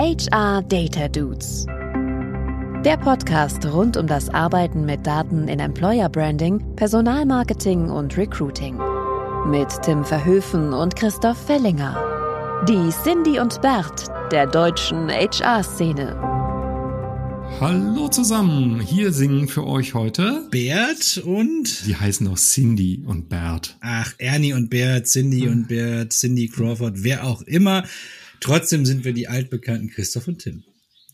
HR 0.00 0.62
Data 0.62 1.08
Dudes. 1.08 1.66
Der 2.84 2.96
Podcast 3.02 3.66
rund 3.66 3.96
um 3.96 4.06
das 4.06 4.28
Arbeiten 4.28 4.86
mit 4.86 5.04
Daten 5.04 5.48
in 5.48 5.58
Employer 5.58 6.08
Branding, 6.08 6.64
Personalmarketing 6.76 7.90
und 7.90 8.16
Recruiting. 8.16 8.78
Mit 9.50 9.66
Tim 9.82 10.04
Verhöfen 10.04 10.72
und 10.72 10.94
Christoph 10.94 11.44
Fellinger. 11.44 12.00
Die 12.68 12.90
Cindy 13.02 13.40
und 13.40 13.60
Bert 13.60 14.06
der 14.30 14.46
deutschen 14.46 15.08
HR-Szene. 15.08 16.16
Hallo 17.60 18.06
zusammen, 18.06 18.78
hier 18.78 19.12
singen 19.12 19.48
für 19.48 19.66
euch 19.66 19.94
heute 19.94 20.46
Bert 20.52 21.20
und. 21.24 21.88
Die 21.88 21.96
heißen 21.96 22.24
noch 22.24 22.38
Cindy 22.38 23.02
und 23.04 23.28
Bert. 23.28 23.76
Ach, 23.80 24.14
Ernie 24.18 24.52
und 24.52 24.70
Bert, 24.70 25.08
Cindy 25.08 25.40
hm. 25.40 25.50
und 25.50 25.66
Bert, 25.66 26.12
Cindy 26.12 26.46
Crawford, 26.46 27.02
wer 27.02 27.24
auch 27.24 27.42
immer. 27.42 27.82
Trotzdem 28.40 28.86
sind 28.86 29.04
wir 29.04 29.12
die 29.12 29.28
altbekannten 29.28 29.90
Christoph 29.90 30.28
und 30.28 30.38
Tim. 30.38 30.64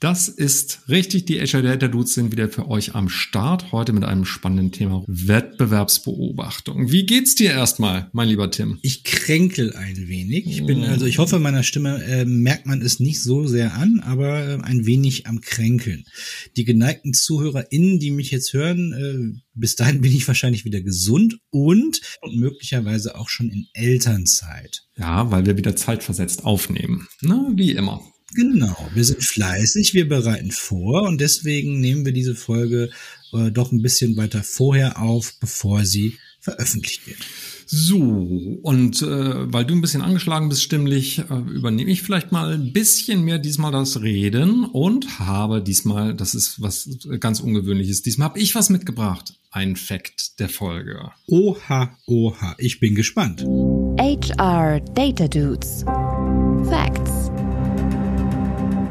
Das 0.04 0.28
ist 0.28 0.80
richtig. 0.90 1.24
Die 1.24 1.40
Azure 1.40 1.62
Data 1.62 1.88
Dudes 1.88 2.12
sind 2.12 2.30
wieder 2.30 2.50
für 2.50 2.68
euch 2.68 2.94
am 2.94 3.08
Start. 3.08 3.72
Heute 3.72 3.94
mit 3.94 4.04
einem 4.04 4.26
spannenden 4.26 4.70
Thema 4.70 5.02
Wettbewerbsbeobachtung. 5.06 6.92
Wie 6.92 7.06
geht's 7.06 7.36
dir 7.36 7.52
erstmal, 7.52 8.10
mein 8.12 8.28
lieber 8.28 8.50
Tim? 8.50 8.78
Ich 8.82 9.02
kränkel 9.04 9.74
ein 9.74 9.96
wenig. 10.06 10.46
Ich 10.46 10.66
bin, 10.66 10.84
also 10.84 11.06
ich 11.06 11.16
hoffe, 11.16 11.38
meiner 11.38 11.62
Stimme 11.62 12.04
äh, 12.04 12.26
merkt 12.26 12.66
man 12.66 12.82
es 12.82 13.00
nicht 13.00 13.22
so 13.22 13.46
sehr 13.46 13.76
an, 13.76 14.00
aber 14.00 14.46
äh, 14.46 14.58
ein 14.60 14.84
wenig 14.84 15.26
am 15.26 15.40
Kränkeln. 15.40 16.04
Die 16.58 16.66
geneigten 16.66 17.14
ZuhörerInnen, 17.14 17.98
die 17.98 18.10
mich 18.10 18.30
jetzt 18.30 18.52
hören, 18.52 18.92
äh, 18.92 19.40
bis 19.54 19.74
dahin 19.74 20.02
bin 20.02 20.14
ich 20.14 20.28
wahrscheinlich 20.28 20.66
wieder 20.66 20.82
gesund 20.82 21.38
und, 21.48 22.02
und 22.20 22.36
möglicherweise 22.36 23.16
auch 23.16 23.30
schon 23.30 23.48
in 23.48 23.68
Elternzeit. 23.72 24.82
Ja, 24.98 25.30
weil 25.30 25.46
wir 25.46 25.56
wieder 25.56 25.76
zeitversetzt 25.76 26.44
aufnehmen. 26.44 27.08
Ne? 27.22 27.52
Wie 27.54 27.70
immer. 27.70 28.02
Genau, 28.34 28.76
wir 28.94 29.04
sind 29.04 29.22
fleißig, 29.22 29.94
wir 29.94 30.08
bereiten 30.08 30.50
vor 30.50 31.02
und 31.02 31.20
deswegen 31.20 31.80
nehmen 31.80 32.04
wir 32.04 32.12
diese 32.12 32.34
Folge 32.34 32.90
äh, 33.32 33.50
doch 33.50 33.70
ein 33.70 33.82
bisschen 33.82 34.16
weiter 34.16 34.42
vorher 34.42 35.00
auf, 35.00 35.34
bevor 35.40 35.84
sie 35.84 36.18
veröffentlicht 36.40 37.06
wird. 37.06 37.18
So, 37.66 38.58
und 38.62 39.00
äh, 39.02 39.52
weil 39.52 39.64
du 39.64 39.74
ein 39.74 39.80
bisschen 39.80 40.02
angeschlagen 40.02 40.48
bist 40.48 40.62
stimmlich, 40.62 41.18
äh, 41.18 41.50
übernehme 41.50 41.90
ich 41.90 42.02
vielleicht 42.02 42.32
mal 42.32 42.52
ein 42.52 42.72
bisschen 42.72 43.22
mehr 43.22 43.38
diesmal 43.38 43.72
das 43.72 44.02
Reden 44.02 44.64
und 44.64 45.18
habe 45.18 45.62
diesmal, 45.62 46.14
das 46.14 46.34
ist 46.34 46.60
was 46.60 46.88
ganz 47.20 47.40
Ungewöhnliches, 47.40 48.02
diesmal 48.02 48.28
habe 48.28 48.40
ich 48.40 48.54
was 48.54 48.68
mitgebracht. 48.68 49.34
Ein 49.50 49.76
Fact 49.76 50.40
der 50.40 50.48
Folge. 50.48 51.12
Oha, 51.26 51.96
oha, 52.06 52.54
ich 52.58 52.80
bin 52.80 52.94
gespannt. 52.94 53.42
HR 53.98 54.80
Data 54.80 55.28
Dudes. 55.28 55.84
Facts. 56.68 57.23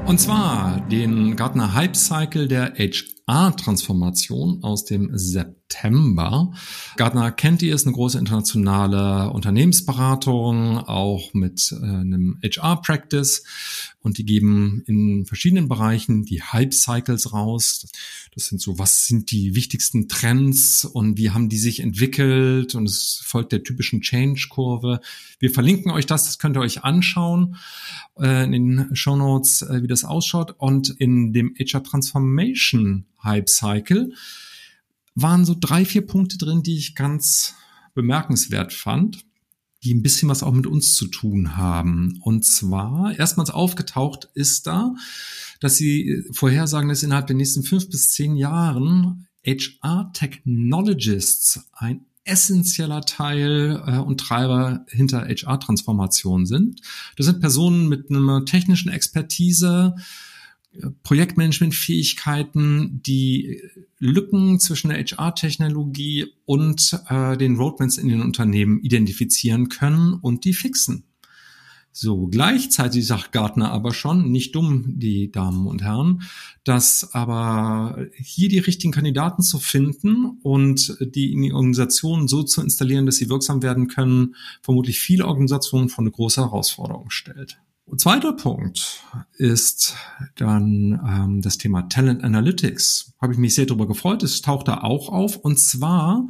Und 0.05 0.19
zwar 0.19 0.81
den 0.89 1.35
Gartner 1.35 1.73
Hype 1.73 1.95
Cycle 1.95 2.47
der 2.47 2.73
HR-Transformation 2.75 4.61
aus 4.63 4.85
dem 4.85 5.09
September. 5.17 5.62
Gartner 6.97 7.31
kennt 7.31 7.61
ihr, 7.61 7.73
ist 7.73 7.87
eine 7.87 7.95
große 7.95 8.19
internationale 8.19 9.31
Unternehmensberatung, 9.31 10.77
auch 10.77 11.33
mit 11.33 11.71
äh, 11.71 11.83
einem 11.83 12.37
HR-Practice. 12.43 13.43
Und 13.99 14.17
die 14.17 14.25
geben 14.25 14.83
in 14.85 15.25
verschiedenen 15.25 15.67
Bereichen 15.67 16.25
die 16.25 16.43
Hype 16.43 16.73
Cycles 16.73 17.33
raus. 17.33 17.87
Das 18.35 18.47
sind 18.47 18.61
so, 18.61 18.77
was 18.77 19.07
sind 19.07 19.31
die 19.31 19.55
wichtigsten 19.55 20.07
Trends 20.07 20.85
und 20.85 21.17
wie 21.17 21.31
haben 21.31 21.49
die 21.49 21.57
sich 21.57 21.79
entwickelt? 21.79 22.75
Und 22.75 22.85
es 22.85 23.21
folgt 23.23 23.51
der 23.51 23.63
typischen 23.63 24.01
Change-Kurve. 24.01 24.99
Wir 25.39 25.49
verlinken 25.49 25.91
euch 25.91 26.05
das, 26.05 26.25
das 26.25 26.37
könnt 26.37 26.57
ihr 26.57 26.61
euch 26.61 26.83
anschauen 26.83 27.55
äh, 28.19 28.43
in 28.45 28.51
den 28.51 28.95
Show 28.95 29.15
Notes, 29.15 29.61
äh, 29.63 29.81
wie 29.81 29.87
das 29.87 30.03
ausschaut. 30.03 30.53
Und 30.57 30.89
in 30.89 31.33
dem 31.33 31.55
HR 31.57 31.83
Transformation 31.83 33.05
Hype 33.23 33.49
Cycle 33.49 34.13
waren 35.15 35.45
so 35.45 35.55
drei, 35.59 35.85
vier 35.85 36.05
Punkte 36.05 36.37
drin, 36.37 36.63
die 36.63 36.77
ich 36.77 36.95
ganz 36.95 37.55
bemerkenswert 37.93 38.73
fand 38.73 39.25
die 39.83 39.93
ein 39.93 40.01
bisschen 40.01 40.29
was 40.29 40.43
auch 40.43 40.53
mit 40.53 40.65
uns 40.65 40.95
zu 40.95 41.07
tun 41.07 41.57
haben. 41.57 42.17
Und 42.21 42.45
zwar, 42.45 43.17
erstmals 43.17 43.49
aufgetaucht 43.49 44.29
ist 44.33 44.65
da, 44.65 44.95
dass 45.59 45.75
sie 45.75 46.23
vorhersagen, 46.31 46.89
dass 46.89 47.03
innerhalb 47.03 47.27
der 47.27 47.35
nächsten 47.35 47.63
fünf 47.63 47.89
bis 47.89 48.09
zehn 48.09 48.35
Jahren 48.35 49.27
HR 49.45 50.11
Technologists 50.13 51.67
ein 51.73 52.05
essentieller 52.23 53.01
Teil 53.01 53.83
äh, 53.85 53.97
und 53.97 54.21
Treiber 54.21 54.85
hinter 54.87 55.27
HR-Transformation 55.27 56.45
sind. 56.45 56.79
Das 57.17 57.25
sind 57.25 57.41
Personen 57.41 57.89
mit 57.89 58.09
einer 58.09 58.45
technischen 58.45 58.89
Expertise, 58.89 59.95
Projektmanagement-Fähigkeiten, 61.03 63.01
die 63.05 63.61
Lücken 63.99 64.59
zwischen 64.59 64.89
der 64.89 65.03
HR-Technologie 65.03 66.27
und 66.45 66.99
äh, 67.09 67.37
den 67.37 67.55
Roadmaps 67.57 67.97
in 67.97 68.09
den 68.09 68.21
Unternehmen 68.21 68.79
identifizieren 68.81 69.69
können 69.69 70.13
und 70.13 70.45
die 70.45 70.53
fixen. 70.53 71.05
So, 71.95 72.25
gleichzeitig 72.25 73.05
sagt 73.05 73.31
Gartner 73.31 73.71
aber 73.71 73.93
schon, 73.93 74.31
nicht 74.31 74.55
dumm, 74.55 74.85
die 74.97 75.31
Damen 75.31 75.67
und 75.67 75.83
Herren, 75.83 76.23
dass 76.63 77.13
aber 77.13 78.07
hier 78.15 78.49
die 78.49 78.57
richtigen 78.57 78.91
Kandidaten 78.91 79.43
zu 79.43 79.59
finden 79.59 80.39
und 80.41 80.97
die 80.99 81.31
in 81.31 81.43
die 81.43 81.53
Organisation 81.53 82.27
so 82.27 82.41
zu 82.41 82.63
installieren, 82.63 83.05
dass 83.05 83.17
sie 83.17 83.29
wirksam 83.29 83.61
werden 83.61 83.89
können, 83.89 84.33
vermutlich 84.63 84.99
viele 84.99 85.27
Organisationen 85.27 85.87
vor 85.87 86.01
eine 86.01 86.09
große 86.09 86.41
Herausforderung 86.41 87.11
stellt. 87.11 87.59
Zweiter 87.97 88.33
Punkt 88.33 89.03
ist 89.37 89.95
dann 90.35 90.99
ähm, 91.05 91.41
das 91.41 91.57
Thema 91.57 91.83
Talent 91.83 92.23
Analytics. 92.23 93.13
Habe 93.21 93.33
ich 93.33 93.39
mich 93.39 93.55
sehr 93.55 93.65
darüber 93.65 93.87
gefreut. 93.87 94.23
Es 94.23 94.41
taucht 94.41 94.67
da 94.67 94.79
auch 94.79 95.09
auf 95.09 95.37
und 95.37 95.59
zwar 95.59 96.27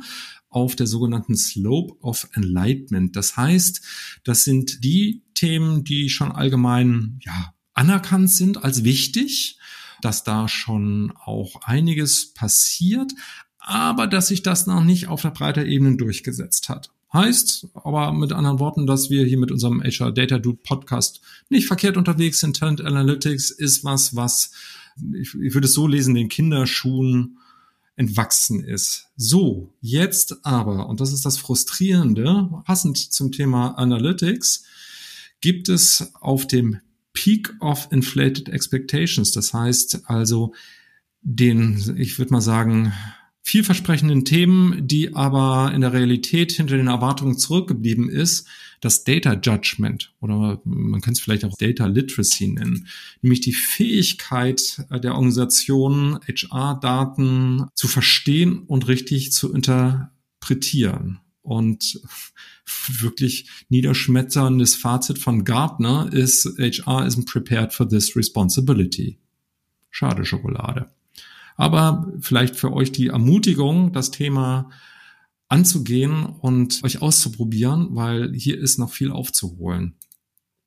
auf 0.50 0.76
der 0.76 0.88
sogenannten 0.88 1.36
Slope 1.36 1.96
of 2.02 2.28
Enlightenment. 2.34 3.16
Das 3.16 3.38
heißt, 3.38 3.82
das 4.24 4.44
sind 4.44 4.84
die 4.84 5.24
Themen, 5.36 5.84
die 5.84 6.10
schon 6.10 6.32
allgemein 6.32 7.20
ja, 7.24 7.54
anerkannt 7.74 8.32
sind 8.32 8.64
als 8.64 8.84
wichtig, 8.84 9.58
dass 10.02 10.24
da 10.24 10.48
schon 10.48 11.14
auch 11.24 11.62
einiges 11.64 12.34
passiert, 12.34 13.14
aber 13.58 14.08
dass 14.08 14.28
sich 14.28 14.44
das 14.44 14.68
noch 14.68 14.84
nicht 14.84 15.08
auf 15.08 15.22
der 15.22 15.32
breiter 15.32 15.66
Ebene 15.66 15.98
durchgesetzt 15.98 16.70
hat. 16.70 16.92
Heißt 17.14 17.68
aber 17.76 18.12
mit 18.12 18.34
anderen 18.34 18.60
Worten, 18.60 18.88
dass 18.88 19.12
wir 19.12 19.24
hier 19.26 19.38
mit 19.38 19.52
unserem 19.52 19.84
HR 19.84 20.12
Data 20.12 20.40
Dude 20.40 20.60
Podcast 20.64 21.22
nicht 21.50 21.68
verkehrt 21.68 21.96
unterwegs 21.96 22.40
sind. 22.40 22.58
Talent 22.58 22.82
Analytics 22.82 23.52
ist 23.52 23.84
was, 23.84 24.16
was 24.16 24.52
ich, 25.14 25.36
ich 25.36 25.54
würde 25.54 25.68
es 25.68 25.74
so 25.74 25.88
lesen, 25.88 26.16
den 26.16 26.30
Kinderschuhen 26.30 27.38
entwachsen 27.96 28.64
ist. 28.64 29.10
So, 29.16 29.74
jetzt 29.82 30.44
aber, 30.44 30.88
und 30.90 31.00
das 31.00 31.14
ist 31.14 31.26
das 31.26 31.38
Frustrierende, 31.38 32.50
passend 32.66 32.98
zum 32.98 33.32
Thema 33.32 33.78
Analytics, 33.78 34.66
gibt 35.42 35.70
es 35.70 36.14
auf 36.20 36.48
dem 36.48 36.80
Peak 37.14 37.54
of 37.60 37.88
Inflated 37.92 38.50
Expectations, 38.50 39.32
das 39.32 39.54
heißt 39.54 40.10
also 40.10 40.54
den, 41.22 41.96
ich 41.98 42.18
würde 42.18 42.34
mal 42.34 42.42
sagen, 42.42 42.92
vielversprechenden 43.44 44.24
Themen, 44.24 44.88
die 44.88 45.16
aber 45.16 45.74
in 45.76 45.82
der 45.82 45.92
Realität 45.92 46.54
hinter 46.54 46.78
den 46.78 46.88
Erwartungen 46.88 47.38
zurückgeblieben 47.38 48.10
ist, 48.10 48.48
das 48.80 49.04
Data 49.04 49.34
Judgment 49.34 50.14
oder 50.22 50.62
man 50.64 51.02
kann 51.02 51.14
es 51.14 51.20
vielleicht 51.20 51.44
auch 51.46 51.58
Data 51.58 51.86
Literacy 51.86 52.48
nennen, 52.48 52.88
nämlich 53.22 53.42
die 53.42 53.54
Fähigkeit 53.54 54.86
der 54.92 55.14
Organisation, 55.14 56.20
HR-Daten 56.26 57.68
zu 57.76 57.88
verstehen 57.88 58.60
und 58.60 58.88
richtig 58.88 59.34
zu 59.34 59.54
interpretieren. 59.54 61.20
Und 61.42 62.02
wirklich 62.88 63.50
niederschmetterndes 63.68 64.76
Fazit 64.76 65.20
von 65.20 65.44
Gartner 65.44 66.10
ist, 66.12 66.46
HR 66.58 67.06
isn't 67.06 67.26
prepared 67.26 67.74
for 67.74 67.88
this 67.88 68.16
responsibility. 68.16 69.20
Schade 69.90 70.24
Schokolade. 70.24 70.90
Aber 71.56 72.12
vielleicht 72.20 72.56
für 72.56 72.74
euch 72.74 72.92
die 72.92 73.08
Ermutigung, 73.08 73.94
das 73.94 74.12
Thema 74.12 74.70
anzugehen 75.50 76.26
und 76.26 76.84
euch 76.84 77.02
auszuprobieren, 77.02 77.90
weil 77.92 78.34
hier 78.34 78.58
ist 78.58 78.80
noch 78.80 78.92
viel 78.92 79.12
aufzuholen. 79.12 79.96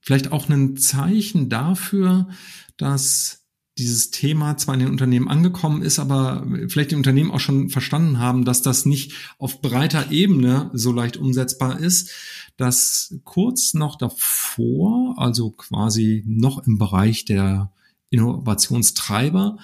Vielleicht 0.00 0.31
auch 0.31 0.49
ein 0.49 0.77
Zeichen 0.77 1.49
dafür, 1.49 2.29
dass 2.77 3.47
dieses 3.79 4.11
Thema 4.11 4.56
zwar 4.56 4.75
in 4.75 4.81
den 4.81 4.91
Unternehmen 4.91 5.29
angekommen 5.29 5.83
ist, 5.83 5.99
aber 5.99 6.47
vielleicht 6.69 6.93
die 6.93 6.97
Unternehmen 6.97 7.31
auch 7.31 7.41
schon 7.41 7.69
verstanden 7.69 8.19
haben, 8.19 8.44
dass 8.44 8.62
das 8.62 8.87
nicht 8.87 9.12
auf 9.39 9.61
breiter 9.61 10.11
Ebene 10.11 10.71
so 10.73 10.93
leicht 10.93 11.17
umsetzbar 11.19 11.79
ist, 11.79 12.11
dass 12.56 13.19
kurz 13.25 13.75
noch 13.75 13.97
davor, 13.97 15.15
also 15.19 15.50
quasi 15.50 16.25
noch 16.27 16.67
im 16.67 16.79
Bereich 16.79 17.27
der 17.27 17.73
Innovationstreiber, 18.09 19.59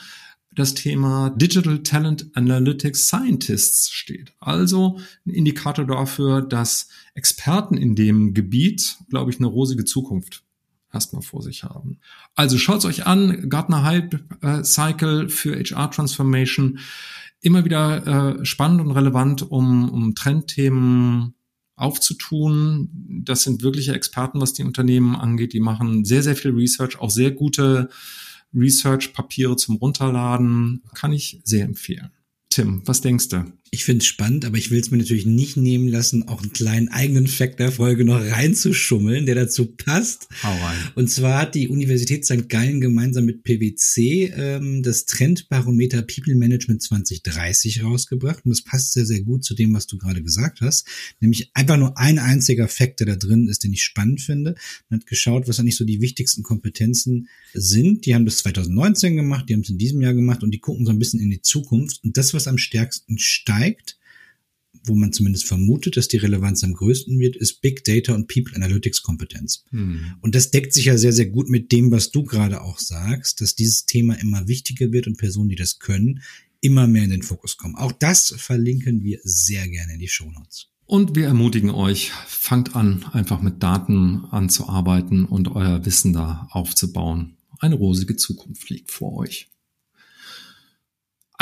das 0.55 0.75
Thema 0.75 1.31
Digital 1.31 1.83
Talent 1.83 2.31
Analytics 2.35 3.07
Scientists 3.07 3.91
steht. 3.91 4.35
Also 4.39 4.99
ein 5.27 5.31
Indikator 5.31 5.87
dafür, 5.87 6.43
dass 6.43 6.89
Experten 7.15 7.77
in 7.77 7.95
dem 7.95 8.35
Gebiet, 8.35 8.99
glaube 9.09 9.31
ich, 9.31 9.39
eine 9.39 9.47
rosige 9.47 9.85
Zukunft 9.85 10.43
erstmal 10.93 11.23
vor 11.23 11.43
sich 11.43 11.65
haben. 11.65 11.99
Also 12.35 12.59
schaut's 12.59 12.85
euch 12.85 13.07
an, 13.07 13.49
Gartner 13.49 13.83
Hype 13.83 14.21
äh, 14.43 14.63
Cycle 14.63 15.29
für 15.29 15.59
HR 15.59 15.91
Transformation. 15.91 16.79
Immer 17.41 17.65
wieder 17.65 18.39
äh, 18.41 18.45
spannend 18.45 18.81
und 18.81 18.93
relevant, 18.93 19.51
um, 19.51 19.89
um 19.89 20.15
Trendthemen 20.15 21.35
aufzutun. 21.77 22.91
Das 23.25 23.43
sind 23.43 23.63
wirkliche 23.63 23.95
Experten, 23.95 24.41
was 24.41 24.53
die 24.53 24.65
Unternehmen 24.65 25.17
angeht. 25.17 25.53
Die 25.53 25.61
machen 25.61 26.05
sehr, 26.05 26.23
sehr 26.23 26.37
viel 26.37 26.53
Research, 26.53 27.01
auch 27.01 27.11
sehr 27.11 27.33
gute 27.33 27.89
Research-Papiere 28.55 29.57
zum 29.57 29.77
Runterladen. 29.77 30.83
Kann 30.95 31.13
ich 31.13 31.41
sehr 31.45 31.65
empfehlen. 31.65 32.11
Tim, 32.53 32.83
was 32.85 33.01
denkst 33.01 33.29
du? 33.29 33.51
Ich 33.71 33.87
finde 33.87 34.01
es 34.01 34.07
spannend, 34.07 34.45
aber 34.45 34.59
ich 34.59 34.71
will 34.71 34.79
es 34.79 34.91
mir 34.91 34.99
natürlich 34.99 35.25
nicht 35.25 35.57
nehmen 35.57 35.89
lassen, 35.89 36.29
auch 36.29 36.43
einen 36.43 36.53
kleinen 36.53 36.91
eigenen 36.91 37.27
Fact 37.27 37.59
der 37.59 37.73
Folge 37.73 38.05
noch 38.05 38.21
reinzuschummeln, 38.21 39.25
der 39.25 39.35
dazu 39.35 39.65
passt. 39.65 40.29
Hau 40.43 40.51
rein. 40.51 40.77
Und 40.95 41.09
zwar 41.09 41.41
hat 41.41 41.55
die 41.55 41.71
Universität 41.71 42.27
St. 42.27 42.51
Gallen 42.51 42.83
gemeinsam 42.83 43.25
mit 43.25 43.45
PwC 43.45 44.35
ähm, 44.37 44.83
das 44.83 45.07
Trendbarometer 45.07 46.03
People 46.03 46.35
Management 46.35 46.83
2030 46.83 47.83
rausgebracht. 47.83 48.45
Und 48.45 48.51
das 48.51 48.61
passt 48.61 48.93
sehr, 48.93 49.07
sehr 49.07 49.23
gut 49.23 49.43
zu 49.43 49.55
dem, 49.55 49.73
was 49.73 49.87
du 49.87 49.97
gerade 49.97 50.23
gesagt 50.23 50.61
hast. 50.61 50.87
Nämlich 51.21 51.51
einfach 51.55 51.79
nur 51.79 51.97
ein 51.97 52.19
einziger 52.19 52.69
Fact, 52.69 53.01
der 53.01 53.07
da 53.07 53.17
drin 53.17 53.49
ist, 53.49 53.65
den 53.65 53.73
ich 53.73 53.83
spannend 53.83 54.21
finde. 54.21 54.57
Man 54.91 55.01
hat 55.01 55.07
geschaut, 55.07 55.49
was 55.49 55.59
eigentlich 55.59 55.79
so 55.79 55.87
die 55.87 56.03
wichtigsten 56.03 56.43
Kompetenzen 56.43 57.29
sind. 57.55 58.05
Die 58.05 58.15
haben 58.15 58.27
das 58.27 58.37
2019 58.39 59.17
gemacht, 59.17 59.49
die 59.49 59.55
haben 59.55 59.63
es 59.63 59.71
in 59.71 59.79
diesem 59.79 60.03
Jahr 60.03 60.13
gemacht 60.13 60.43
und 60.43 60.51
die 60.51 60.61
gucken 60.61 60.85
so 60.85 60.93
ein 60.93 60.99
bisschen 60.99 61.21
in 61.21 61.31
die 61.31 61.41
Zukunft. 61.41 62.05
Und 62.05 62.19
das, 62.19 62.35
was 62.35 62.42
am 62.47 62.59
stärksten 62.59 63.19
steigt, 63.19 63.43
steigt, 63.53 63.99
wo 64.85 64.95
man 64.95 65.13
zumindest 65.13 65.47
vermutet, 65.47 65.97
dass 65.97 66.09
die 66.09 66.17
Relevanz 66.17 66.65
am 66.65 66.73
größten 66.73 67.19
wird, 67.21 67.37
ist 67.37 67.61
Big 67.61 67.85
Data 67.85 68.15
und 68.15 68.27
People 68.27 68.57
Analytics 68.57 69.03
Kompetenz. 69.03 69.65
Hm. 69.71 70.15
Und 70.21 70.35
das 70.35 70.51
deckt 70.51 70.73
sich 70.73 70.87
ja 70.87 70.99
sehr, 70.99 71.13
sehr 71.13 71.27
gut 71.27 71.49
mit 71.49 71.71
dem, 71.71 71.93
was 71.93 72.11
du 72.11 72.25
gerade 72.25 72.63
auch 72.63 72.79
sagst, 72.79 73.41
dass 73.41 73.55
dieses 73.55 73.87
Thema 73.87 74.15
immer 74.21 74.49
wichtiger 74.49 74.91
wird 74.91 75.07
und 75.07 75.19
Personen, 75.19 75.51
die 75.51 75.57
das 75.57 75.79
können, 75.79 76.23
immer 76.61 76.87
mehr 76.87 77.05
in 77.05 77.11
den 77.11 77.23
Fokus 77.23 77.57
kommen. 77.57 77.77
Auch 77.77 77.93
das 77.93 78.35
verlinken 78.37 79.03
wir 79.03 79.21
sehr 79.23 79.69
gerne 79.69 79.95
in 79.95 80.01
die 80.01 80.09
Show 80.09 80.31
Notes. 80.31 80.69
Und 80.87 81.15
wir 81.15 81.27
ermutigen 81.27 81.71
euch, 81.71 82.11
fangt 82.27 82.75
an, 82.75 83.05
einfach 83.13 83.41
mit 83.41 83.63
Daten 83.63 84.25
anzuarbeiten 84.31 85.25
und 85.25 85.49
euer 85.49 85.85
Wissen 85.87 86.13
da 86.13 86.49
aufzubauen. 86.51 87.37
Eine 87.61 87.77
rosige 87.77 88.17
Zukunft 88.17 88.69
liegt 88.69 88.91
vor 88.91 89.15
euch. 89.15 89.52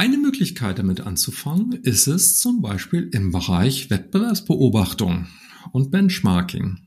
Eine 0.00 0.17
Möglichkeit 0.17 0.79
damit 0.79 1.02
anzufangen 1.02 1.73
ist 1.73 2.06
es 2.06 2.41
zum 2.41 2.62
Beispiel 2.62 3.11
im 3.12 3.32
Bereich 3.32 3.91
Wettbewerbsbeobachtung 3.91 5.26
und 5.73 5.91
Benchmarking. 5.91 6.87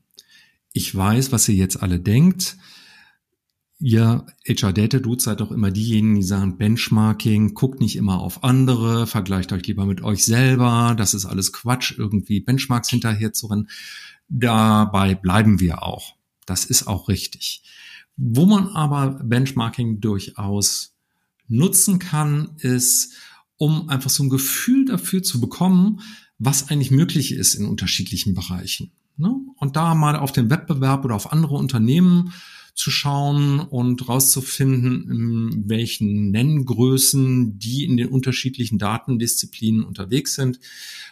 Ich 0.71 0.95
weiß, 0.95 1.31
was 1.31 1.47
ihr 1.47 1.53
jetzt 1.53 1.83
alle 1.83 1.99
denkt. 1.99 2.57
Ihr 3.77 4.25
HR 4.47 4.73
Data 4.73 4.97
Dudes 4.97 5.25
seid 5.25 5.41
doch 5.41 5.51
immer 5.51 5.69
diejenigen, 5.69 6.15
die 6.15 6.23
sagen 6.23 6.57
Benchmarking, 6.57 7.53
guckt 7.53 7.81
nicht 7.81 7.97
immer 7.97 8.19
auf 8.19 8.43
andere, 8.43 9.05
vergleicht 9.05 9.53
euch 9.53 9.67
lieber 9.67 9.85
mit 9.85 10.01
euch 10.01 10.25
selber. 10.25 10.95
Das 10.97 11.13
ist 11.13 11.27
alles 11.27 11.53
Quatsch, 11.53 11.93
irgendwie 11.95 12.39
Benchmarks 12.39 12.89
hinterher 12.89 13.31
zu 13.31 13.45
rennen. 13.45 13.69
Dabei 14.27 15.13
bleiben 15.13 15.59
wir 15.59 15.83
auch. 15.83 16.15
Das 16.47 16.65
ist 16.65 16.87
auch 16.87 17.09
richtig. 17.09 17.61
Wo 18.17 18.47
man 18.47 18.69
aber 18.69 19.21
Benchmarking 19.23 19.99
durchaus 19.99 20.92
nutzen 21.47 21.99
kann, 21.99 22.51
ist, 22.57 23.13
um 23.57 23.89
einfach 23.89 24.09
so 24.09 24.23
ein 24.23 24.29
Gefühl 24.29 24.85
dafür 24.85 25.23
zu 25.23 25.39
bekommen, 25.39 26.01
was 26.37 26.69
eigentlich 26.69 26.91
möglich 26.91 27.33
ist 27.33 27.55
in 27.55 27.65
unterschiedlichen 27.65 28.33
Bereichen. 28.33 28.91
Ne? 29.17 29.33
Und 29.57 29.75
da 29.75 29.95
mal 29.95 30.15
auf 30.15 30.31
den 30.31 30.49
Wettbewerb 30.49 31.05
oder 31.05 31.15
auf 31.15 31.31
andere 31.31 31.55
Unternehmen 31.55 32.33
zu 32.75 32.89
schauen 32.89 33.59
und 33.59 34.09
rauszufinden, 34.09 35.09
in 35.09 35.69
welchen 35.69 36.31
Nenngrößen 36.31 37.59
die 37.59 37.85
in 37.85 37.97
den 37.97 38.07
unterschiedlichen 38.07 38.79
Datendisziplinen 38.79 39.83
unterwegs 39.83 40.33
sind. 40.33 40.59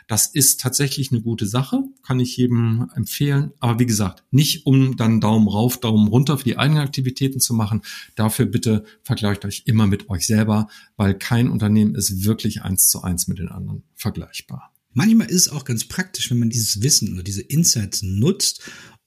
Das 0.07 0.25
ist 0.25 0.59
tatsächlich 0.59 1.11
eine 1.11 1.21
gute 1.21 1.45
Sache, 1.45 1.83
kann 2.01 2.19
ich 2.19 2.35
jedem 2.35 2.89
empfehlen. 2.95 3.51
Aber 3.59 3.79
wie 3.79 3.85
gesagt, 3.85 4.23
nicht 4.31 4.65
um 4.65 4.97
dann 4.97 5.21
Daumen 5.21 5.47
rauf, 5.47 5.79
Daumen 5.79 6.07
runter 6.07 6.37
für 6.39 6.45
die 6.45 6.57
eigenen 6.57 6.83
Aktivitäten 6.83 7.39
zu 7.39 7.53
machen. 7.53 7.81
Dafür 8.15 8.47
bitte 8.47 8.83
vergleicht 9.03 9.45
euch 9.45 9.63
immer 9.65 9.85
mit 9.85 10.09
euch 10.09 10.25
selber, 10.25 10.67
weil 10.97 11.13
kein 11.13 11.47
Unternehmen 11.47 11.93
ist 11.93 12.23
wirklich 12.25 12.63
eins 12.63 12.89
zu 12.89 13.03
eins 13.03 13.27
mit 13.27 13.37
den 13.37 13.49
anderen 13.49 13.83
vergleichbar. 13.95 14.71
Manchmal 14.93 15.27
ist 15.27 15.47
es 15.47 15.49
auch 15.49 15.63
ganz 15.63 15.85
praktisch, 15.85 16.29
wenn 16.31 16.39
man 16.39 16.49
dieses 16.49 16.81
Wissen 16.81 17.13
oder 17.13 17.23
diese 17.23 17.41
Insights 17.41 18.01
nutzt, 18.01 18.61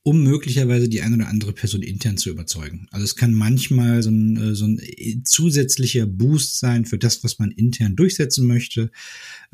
um 0.07 0.23
möglicherweise 0.23 0.87
die 0.87 1.01
eine 1.01 1.17
oder 1.17 1.29
andere 1.29 1.55
Person 1.55 1.83
intern 1.83 2.19
zu 2.19 2.29
überzeugen. 2.29 2.87
Also 2.91 3.05
es 3.05 3.17
kann 3.17 3.33
manchmal 3.33 4.03
so 4.03 4.11
ein, 4.11 4.37
äh, 4.37 4.55
so 4.55 4.67
ein 4.67 4.79
zusätzlicher 5.25 6.05
Boost 6.05 6.59
sein 6.59 6.85
für 6.85 6.99
das, 6.99 7.25
was 7.25 7.39
man 7.39 7.51
intern 7.51 7.97
durchsetzen 7.97 8.47
möchte, 8.47 8.91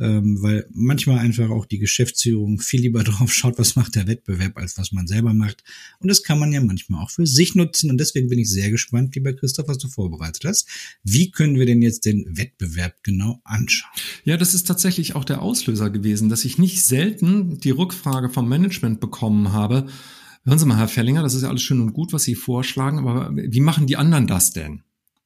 ähm, 0.00 0.42
weil 0.42 0.66
manchmal 0.72 1.20
einfach 1.20 1.50
auch 1.50 1.66
die 1.66 1.78
Geschäftsführung 1.78 2.58
viel 2.58 2.80
lieber 2.80 3.04
drauf 3.04 3.32
schaut, 3.32 3.60
was 3.60 3.76
macht 3.76 3.94
der 3.94 4.08
Wettbewerb, 4.08 4.58
als 4.58 4.76
was 4.76 4.90
man 4.90 5.06
selber 5.06 5.34
macht. 5.34 5.62
Und 6.00 6.08
das 6.08 6.24
kann 6.24 6.40
man 6.40 6.50
ja 6.50 6.60
manchmal 6.60 7.04
auch 7.04 7.10
für 7.10 7.28
sich 7.28 7.54
nutzen. 7.54 7.88
Und 7.88 7.98
deswegen 7.98 8.28
bin 8.28 8.40
ich 8.40 8.50
sehr 8.50 8.72
gespannt, 8.72 9.14
lieber 9.14 9.32
Christoph, 9.32 9.68
was 9.68 9.78
du 9.78 9.86
vorbereitet 9.86 10.44
hast. 10.44 10.66
Wie 11.04 11.30
können 11.30 11.60
wir 11.60 11.66
denn 11.66 11.80
jetzt 11.80 12.04
den 12.06 12.26
Wettbewerb 12.36 13.04
genau 13.04 13.40
anschauen? 13.44 13.92
Ja, 14.24 14.36
das 14.36 14.54
ist 14.54 14.66
tatsächlich 14.66 15.14
auch 15.14 15.24
der 15.24 15.42
Auslöser 15.42 15.90
gewesen, 15.90 16.28
dass 16.28 16.44
ich 16.44 16.58
nicht 16.58 16.82
selten 16.82 17.60
die 17.60 17.70
Rückfrage 17.70 18.30
vom 18.30 18.48
Management 18.48 18.98
bekommen 18.98 19.52
habe, 19.52 19.86
Hören 20.44 20.58
Sie 20.58 20.66
mal, 20.66 20.78
Herr 20.78 20.88
Fellinger, 20.88 21.22
das 21.22 21.34
ist 21.34 21.42
ja 21.42 21.48
alles 21.48 21.62
schön 21.62 21.80
und 21.80 21.92
gut, 21.92 22.12
was 22.12 22.24
Sie 22.24 22.34
vorschlagen, 22.34 22.98
aber 22.98 23.30
wie 23.34 23.60
machen 23.60 23.86
die 23.86 23.96
anderen 23.96 24.26
das 24.26 24.52
denn? 24.52 24.82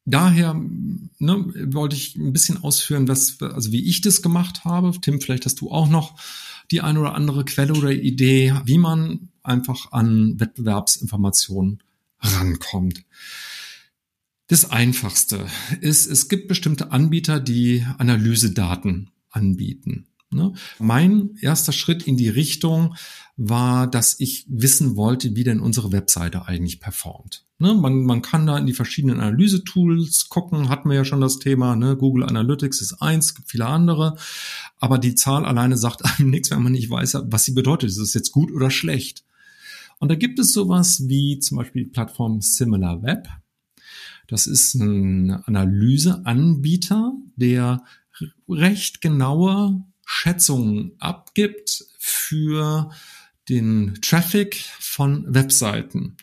Daher 0.06 0.54
ne, 0.54 1.72
wollte 1.72 1.96
ich 1.96 2.16
ein 2.16 2.32
bisschen 2.32 2.62
ausführen, 2.62 3.08
was, 3.08 3.40
also 3.40 3.72
wie 3.72 3.88
ich 3.88 4.02
das 4.02 4.20
gemacht 4.20 4.64
habe. 4.64 4.92
Tim, 5.00 5.20
vielleicht 5.20 5.46
hast 5.46 5.60
du 5.60 5.70
auch 5.70 5.88
noch 5.88 6.20
die 6.70 6.82
eine 6.82 7.00
oder 7.00 7.14
andere 7.14 7.44
Quelle 7.44 7.72
oder 7.72 7.90
Idee, 7.90 8.54
wie 8.64 8.78
man 8.78 9.30
einfach 9.42 9.92
an 9.92 10.38
Wettbewerbsinformationen 10.38 11.82
rankommt. 12.20 13.04
Das 14.48 14.70
Einfachste 14.70 15.46
ist, 15.80 16.06
es 16.06 16.28
gibt 16.28 16.48
bestimmte 16.48 16.90
Anbieter, 16.90 17.40
die 17.40 17.86
Analysedaten 17.96 19.10
anbieten. 19.30 20.06
Ne? 20.34 20.52
Mein 20.78 21.36
erster 21.40 21.72
Schritt 21.72 22.06
in 22.06 22.16
die 22.16 22.28
Richtung 22.28 22.94
war, 23.36 23.88
dass 23.88 24.20
ich 24.20 24.46
wissen 24.48 24.96
wollte, 24.96 25.34
wie 25.34 25.44
denn 25.44 25.60
unsere 25.60 25.92
Webseite 25.92 26.46
eigentlich 26.46 26.80
performt. 26.80 27.44
Ne? 27.58 27.74
Man, 27.74 28.04
man 28.04 28.22
kann 28.22 28.46
da 28.46 28.58
in 28.58 28.66
die 28.66 28.74
verschiedenen 28.74 29.20
Analyse-Tools 29.20 30.28
gucken, 30.28 30.68
hatten 30.68 30.88
wir 30.88 30.96
ja 30.96 31.04
schon 31.04 31.20
das 31.20 31.38
Thema, 31.38 31.76
ne? 31.76 31.96
Google 31.96 32.24
Analytics 32.24 32.80
ist 32.80 33.00
eins, 33.02 33.34
gibt 33.34 33.50
viele 33.50 33.66
andere, 33.66 34.16
aber 34.78 34.98
die 34.98 35.14
Zahl 35.14 35.44
alleine 35.44 35.76
sagt 35.76 36.02
einem 36.18 36.30
nichts, 36.30 36.50
wenn 36.50 36.62
man 36.62 36.72
nicht 36.72 36.90
weiß, 36.90 37.18
was 37.26 37.44
sie 37.44 37.52
bedeutet. 37.52 37.90
Ist 37.90 37.98
es 37.98 38.14
jetzt 38.14 38.32
gut 38.32 38.52
oder 38.52 38.70
schlecht? 38.70 39.24
Und 39.98 40.10
da 40.10 40.16
gibt 40.16 40.38
es 40.38 40.52
sowas 40.52 41.08
wie 41.08 41.38
zum 41.38 41.58
Beispiel 41.58 41.84
die 41.84 41.90
Plattform 41.90 42.40
SimilarWeb. 42.40 43.28
Das 44.26 44.46
ist 44.46 44.74
ein 44.74 45.30
Analyseanbieter, 45.30 47.12
der 47.36 47.84
recht 48.48 49.00
genaue 49.00 49.84
Schätzungen 50.04 50.92
abgibt 50.98 51.84
für 51.98 52.90
den 53.48 53.98
Traffic 54.00 54.56
von 54.78 55.24
Webseiten. 55.28 56.16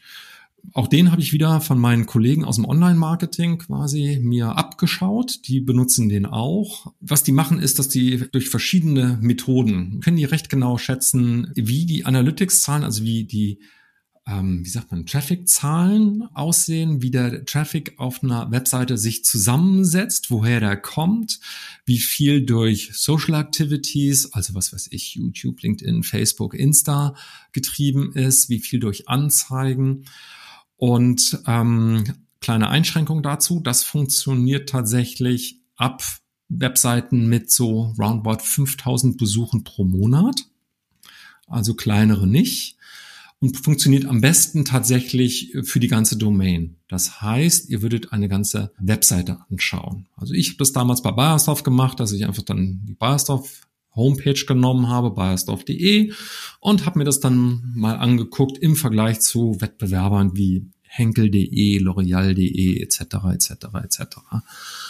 Auch 0.73 0.87
den 0.87 1.11
habe 1.11 1.21
ich 1.21 1.33
wieder 1.33 1.59
von 1.59 1.79
meinen 1.79 2.05
Kollegen 2.05 2.45
aus 2.45 2.55
dem 2.55 2.65
Online-Marketing 2.65 3.57
quasi 3.57 4.19
mir 4.21 4.55
abgeschaut. 4.55 5.47
Die 5.47 5.59
benutzen 5.59 6.07
den 6.07 6.25
auch. 6.25 6.93
Was 6.99 7.23
die 7.23 7.31
machen, 7.31 7.59
ist, 7.59 7.79
dass 7.79 7.89
die 7.89 8.25
durch 8.31 8.49
verschiedene 8.49 9.17
Methoden 9.21 9.99
können 10.01 10.17
die 10.17 10.25
recht 10.25 10.49
genau 10.49 10.77
schätzen, 10.77 11.51
wie 11.55 11.85
die 11.85 12.05
Analytics-Zahlen, 12.05 12.83
also 12.83 13.03
wie 13.03 13.23
die 13.23 13.59
ähm, 14.27 14.63
wie 14.63 14.69
sagt 14.69 14.91
man, 14.91 15.05
Traffic-Zahlen 15.05 16.23
aussehen, 16.33 17.01
wie 17.01 17.09
der 17.09 17.43
Traffic 17.45 17.95
auf 17.97 18.23
einer 18.23 18.51
Webseite 18.51 18.97
sich 18.97 19.25
zusammensetzt, 19.25 20.29
woher 20.29 20.59
der 20.59 20.77
kommt, 20.77 21.39
wie 21.85 21.97
viel 21.97 22.45
durch 22.45 22.91
Social 22.93 23.33
Activities, 23.33 24.31
also 24.33 24.53
was 24.53 24.73
weiß 24.73 24.89
ich, 24.91 25.15
YouTube, 25.15 25.61
LinkedIn, 25.61 26.03
Facebook, 26.03 26.53
Insta 26.53 27.15
getrieben 27.51 28.13
ist, 28.13 28.49
wie 28.49 28.59
viel 28.59 28.79
durch 28.79 29.09
Anzeigen. 29.09 30.05
Und 30.77 31.39
ähm, 31.47 32.03
kleine 32.41 32.69
Einschränkung 32.69 33.23
dazu, 33.23 33.59
das 33.59 33.83
funktioniert 33.83 34.69
tatsächlich 34.69 35.59
ab 35.75 36.03
Webseiten 36.47 37.27
mit 37.27 37.49
so 37.49 37.95
roundabout 37.97 38.43
5000 38.43 39.17
Besuchen 39.17 39.63
pro 39.63 39.83
Monat, 39.83 40.41
also 41.47 41.73
kleinere 41.73 42.27
nicht 42.27 42.77
und 43.41 43.57
funktioniert 43.57 44.05
am 44.05 44.21
besten 44.21 44.65
tatsächlich 44.65 45.51
für 45.63 45.79
die 45.79 45.87
ganze 45.87 46.15
Domain. 46.15 46.77
Das 46.87 47.21
heißt, 47.21 47.69
ihr 47.69 47.81
würdet 47.81 48.13
eine 48.13 48.29
ganze 48.29 48.71
Webseite 48.79 49.39
anschauen. 49.49 50.07
Also 50.15 50.35
ich 50.35 50.49
habe 50.49 50.57
das 50.59 50.73
damals 50.73 51.01
bei 51.01 51.11
Bayersdorf 51.11 51.63
gemacht, 51.63 51.99
dass 51.99 52.11
ich 52.11 52.25
einfach 52.25 52.43
dann 52.43 52.81
die 52.85 52.93
Bayersdorf 52.93 53.67
Homepage 53.95 54.45
genommen 54.45 54.87
habe, 54.87 55.11
bayersdorf.de 55.11 56.13
und 56.59 56.85
habe 56.85 56.99
mir 56.99 57.05
das 57.05 57.19
dann 57.19 57.73
mal 57.75 57.95
angeguckt 57.95 58.59
im 58.59 58.75
Vergleich 58.75 59.19
zu 59.19 59.59
Wettbewerbern 59.59 60.35
wie 60.35 60.69
henkel.de, 60.83 61.79
l'oreal.de 61.79 62.81
etc. 62.81 62.99
etc. 63.33 63.51
etc. 63.83 64.01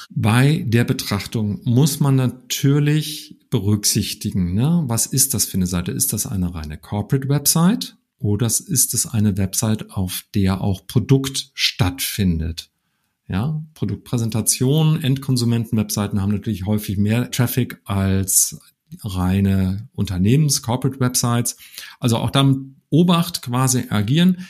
Bei 0.10 0.66
der 0.68 0.84
Betrachtung 0.84 1.62
muss 1.64 2.00
man 2.00 2.16
natürlich 2.16 3.38
berücksichtigen, 3.50 4.54
ne? 4.54 4.84
was 4.88 5.06
ist 5.06 5.34
das 5.34 5.46
für 5.46 5.58
eine 5.58 5.68
Seite? 5.68 5.92
Ist 5.92 6.12
das 6.12 6.26
eine 6.26 6.54
reine 6.54 6.78
Corporate 6.78 7.30
Website 7.30 7.96
oder 8.22 8.46
ist 8.46 8.94
es 8.94 9.06
eine 9.08 9.38
Website, 9.38 9.92
auf 9.92 10.26
der 10.36 10.62
auch 10.62 10.86
Produkt 10.86 11.50
stattfindet? 11.54 12.70
Ja, 13.28 13.64
Produktpräsentation, 13.74 15.02
Endkonsumenten-Webseiten 15.02 16.22
haben 16.22 16.32
natürlich 16.32 16.66
häufig 16.66 16.98
mehr 16.98 17.32
Traffic 17.32 17.82
als 17.86 18.60
reine 19.04 19.90
Unternehmens-, 19.94 20.62
Corporate-Websites. 20.62 21.58
Also 22.00 22.18
auch 22.18 22.30
dann 22.30 22.76
Obacht 22.90 23.42
quasi 23.42 23.86
agieren. 23.90 24.48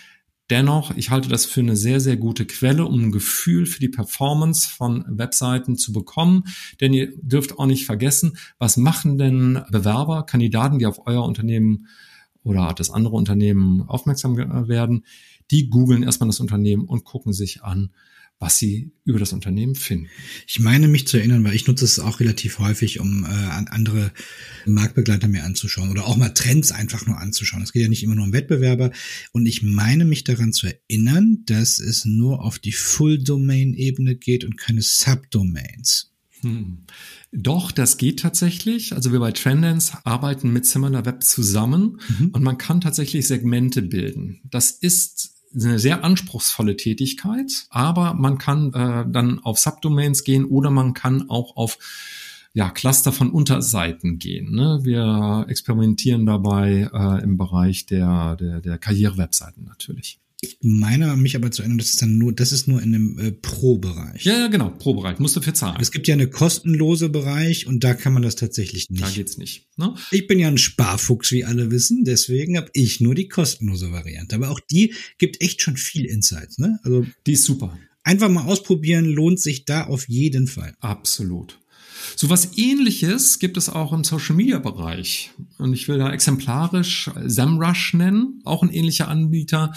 Dennoch, 0.50 0.98
ich 0.98 1.12
halte 1.12 1.30
das 1.30 1.46
für 1.46 1.62
eine 1.62 1.78
sehr, 1.78 2.02
sehr 2.02 2.18
gute 2.18 2.46
Quelle, 2.46 2.86
um 2.86 3.06
ein 3.06 3.12
Gefühl 3.12 3.66
für 3.66 3.80
die 3.80 3.88
Performance 3.88 4.68
von 4.68 5.06
Webseiten 5.08 5.78
zu 5.78 5.94
bekommen. 5.94 6.44
Denn 6.82 6.92
ihr 6.92 7.14
dürft 7.22 7.58
auch 7.58 7.68
nicht 7.68 7.86
vergessen, 7.86 8.38
was 8.58 8.76
machen 8.76 9.18
denn 9.18 9.62
Bewerber, 9.70 10.26
Kandidaten, 10.26 10.80
die 10.80 10.88
auf 10.88 11.06
euer 11.06 11.24
Unternehmen 11.24 11.88
oder 12.44 12.74
das 12.74 12.90
andere 12.90 13.16
Unternehmen 13.16 13.82
aufmerksam 13.84 14.38
werden? 14.38 15.06
Die 15.52 15.70
googeln 15.70 16.04
erstmal 16.04 16.30
das 16.30 16.40
Unternehmen 16.40 16.86
und 16.86 17.04
gucken 17.04 17.34
sich 17.34 17.64
an, 17.64 17.92
was 18.42 18.58
sie 18.58 18.92
über 19.06 19.20
das 19.20 19.34
Unternehmen 19.34 19.76
finden. 19.76 20.10
Ich 20.48 20.60
meine 20.60 20.88
mich 20.88 21.08
zu 21.08 21.18
erinnern, 21.18 21.44
weil 21.44 21.54
ich 21.54 21.68
nutze 21.68 21.86
es 21.86 22.00
auch 22.00 22.20
relativ 22.20 22.58
häufig, 22.58 23.00
um 23.00 23.24
äh, 23.24 23.28
andere 23.28 24.12
Marktbegleiter 24.66 25.28
mir 25.28 25.44
anzuschauen 25.44 25.92
oder 25.92 26.08
auch 26.08 26.18
mal 26.18 26.30
Trends 26.30 26.72
einfach 26.72 27.06
nur 27.06 27.20
anzuschauen. 27.20 27.62
Es 27.62 27.72
geht 27.72 27.84
ja 27.84 27.88
nicht 27.88 28.02
immer 28.02 28.16
nur 28.16 28.26
um 28.26 28.34
Wettbewerber. 28.34 28.92
Und 29.32 29.46
ich 29.46 29.62
meine 29.62 30.06
mich 30.06 30.24
daran 30.24 30.54
zu 30.54 30.68
erinnern, 30.68 31.44
dass 31.46 31.78
es 31.78 32.04
nur 32.06 32.44
auf 32.44 32.58
die 32.58 32.72
Full-Domain-Ebene 32.72 34.16
geht 34.16 34.44
und 34.44 34.58
keine 34.58 34.82
Subdomains. 34.82 36.11
Hm. 36.42 36.80
Doch, 37.32 37.72
das 37.72 37.98
geht 37.98 38.20
tatsächlich. 38.20 38.94
Also 38.94 39.12
wir 39.12 39.20
bei 39.20 39.32
Trendance 39.32 39.98
arbeiten 40.04 40.52
mit 40.52 40.66
SimilarWeb 40.66 41.24
zusammen 41.24 42.00
mhm. 42.20 42.30
und 42.34 42.44
man 42.44 42.58
kann 42.58 42.82
tatsächlich 42.82 43.28
Segmente 43.28 43.82
bilden. 43.82 44.42
Das 44.50 44.72
ist 44.72 45.32
eine 45.54 45.80
sehr 45.80 46.04
anspruchsvolle 46.04 46.78
Tätigkeit, 46.78 47.52
aber 47.70 48.14
man 48.14 48.38
kann 48.38 48.74
äh, 48.74 49.06
dann 49.10 49.40
auf 49.40 49.60
Subdomains 49.60 50.24
gehen 50.24 50.46
oder 50.46 50.70
man 50.72 50.94
kann 50.94 51.30
auch 51.30 51.58
auf 51.58 51.78
ja, 52.54 52.70
Cluster 52.70 53.12
von 53.12 53.32
Unterseiten 53.32 54.18
gehen. 54.20 54.54
Ne? 54.54 54.80
Wir 54.84 55.46
experimentieren 55.48 56.26
dabei 56.26 56.90
äh, 56.94 57.24
im 57.24 57.38
Bereich 57.38 57.86
der, 57.86 58.36
der, 58.36 58.62
der 58.62 58.78
Karriere-Webseiten 58.78 59.64
natürlich. 59.64 60.20
Ich 60.44 60.58
meine 60.62 61.16
mich 61.18 61.36
aber 61.36 61.52
zu 61.52 61.62
erinnern, 61.62 61.78
das 61.78 61.90
ist 61.90 62.02
dann 62.02 62.18
nur, 62.18 62.34
das 62.34 62.52
ist 62.52 62.68
nur 62.68 62.82
in 62.82 62.96
einem 62.96 63.20
äh, 63.20 63.32
Pro-Bereich. 63.32 64.26
Ja, 64.26 64.40
ja, 64.40 64.48
genau, 64.48 64.72
Pro-Bereich. 64.72 65.20
Musst 65.20 65.36
du 65.36 65.42
für 65.42 65.54
zahlen. 65.54 65.78
Es 65.80 65.92
gibt 65.92 66.08
ja 66.08 66.16
eine 66.16 66.28
kostenlose 66.28 67.10
Bereich 67.10 67.68
und 67.68 67.84
da 67.84 67.94
kann 67.94 68.12
man 68.12 68.24
das 68.24 68.38
tatsächlich 68.38 68.90
nicht. 68.90 69.04
Da 69.04 69.10
geht's 69.12 69.38
nicht. 69.38 69.68
Ne? 69.78 69.94
Ich 70.10 70.26
bin 70.26 70.40
ja 70.40 70.48
ein 70.48 70.58
Sparfuchs, 70.58 71.32
wie 71.32 71.46
alle 71.46 71.70
wissen, 71.70 72.06
deswegen 72.06 72.58
habe 72.58 72.72
ich 72.74 73.00
nur 73.02 73.14
die 73.14 73.28
kostenlose 73.28 73.92
Variante. 73.92 74.36
Aber 74.36 74.50
auch 74.50 74.60
die 74.60 74.96
gibt 75.20 75.42
echt 75.42 75.62
schon 75.62 75.78
viel 75.78 76.06
Insights, 76.06 76.58
ne? 76.58 76.80
Also 76.84 77.06
die 77.28 77.34
ist 77.34 77.44
super. 77.44 77.78
Einfach 78.04 78.30
mal 78.30 78.46
ausprobieren, 78.46 79.06
lohnt 79.06 79.40
sich 79.40 79.66
da 79.66 79.86
auf 79.86 80.10
jeden 80.10 80.48
Fall. 80.48 80.74
Absolut. 80.80 81.61
So 82.16 82.30
was 82.30 82.58
ähnliches 82.58 83.40
gibt 83.40 83.58
es 83.58 83.70
auch 83.70 83.94
im 83.94 84.04
Social 84.04 84.36
Media 84.36 84.60
Bereich. 84.60 85.32
Und 85.58 85.74
ich 85.74 85.88
will 85.88 85.98
da 85.98 86.12
exemplarisch 86.12 87.10
SEMrush 87.26 87.94
nennen, 87.94 88.42
auch 88.46 88.64
ein 88.64 88.72
ähnlicher 88.72 89.08
Anbieter, 89.08 89.74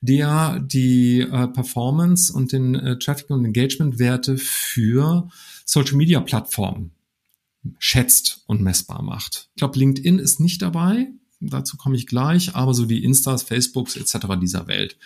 der 0.00 0.60
die 0.60 1.20
äh, 1.20 1.48
Performance 1.48 2.32
und 2.32 2.52
den 2.52 2.74
äh, 2.74 2.98
Traffic 2.98 3.30
und 3.30 3.44
Engagement 3.44 3.98
Werte 3.98 4.38
für 4.38 5.28
Social 5.64 5.96
Media 5.96 6.20
Plattformen 6.20 6.92
schätzt 7.78 8.42
und 8.46 8.60
messbar 8.60 9.02
macht. 9.02 9.48
Ich 9.54 9.60
glaube, 9.60 9.78
LinkedIn 9.78 10.18
ist 10.18 10.40
nicht 10.40 10.62
dabei. 10.62 11.08
Dazu 11.40 11.76
komme 11.76 11.96
ich 11.96 12.06
gleich, 12.06 12.54
aber 12.54 12.74
so 12.74 12.84
die 12.86 13.04
Instas, 13.04 13.42
Facebooks 13.42 13.96
etc. 13.96 14.26
dieser 14.40 14.66
Welt. 14.66 14.96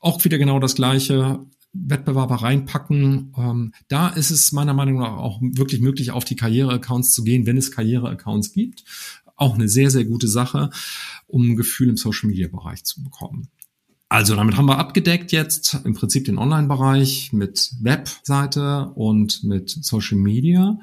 Auch 0.00 0.24
wieder 0.24 0.38
genau 0.38 0.58
das 0.58 0.74
gleiche. 0.74 1.40
Wettbewerber 1.72 2.36
reinpacken. 2.36 3.32
Ähm, 3.36 3.72
da 3.88 4.08
ist 4.08 4.30
es 4.30 4.52
meiner 4.52 4.74
Meinung 4.74 4.98
nach 4.98 5.16
auch 5.16 5.40
wirklich 5.40 5.80
möglich, 5.80 6.10
auf 6.10 6.24
die 6.24 6.36
Karriereaccounts 6.36 7.12
zu 7.12 7.24
gehen, 7.24 7.46
wenn 7.46 7.56
es 7.56 7.72
Karriereaccounts 7.72 8.52
gibt. 8.52 8.84
Auch 9.36 9.54
eine 9.54 9.68
sehr, 9.68 9.90
sehr 9.90 10.04
gute 10.04 10.28
Sache, 10.28 10.70
um 11.26 11.50
ein 11.50 11.56
Gefühl 11.56 11.88
im 11.88 11.96
Social-Media-Bereich 11.96 12.84
zu 12.84 13.02
bekommen. 13.04 13.48
Also 14.08 14.34
damit 14.34 14.56
haben 14.56 14.66
wir 14.66 14.78
abgedeckt 14.78 15.32
jetzt 15.32 15.80
im 15.84 15.94
Prinzip 15.94 16.24
den 16.24 16.38
Online-Bereich 16.38 17.32
mit 17.34 17.74
Webseite 17.80 18.88
und 18.94 19.44
mit 19.44 19.70
Social 19.70 20.16
Media. 20.16 20.78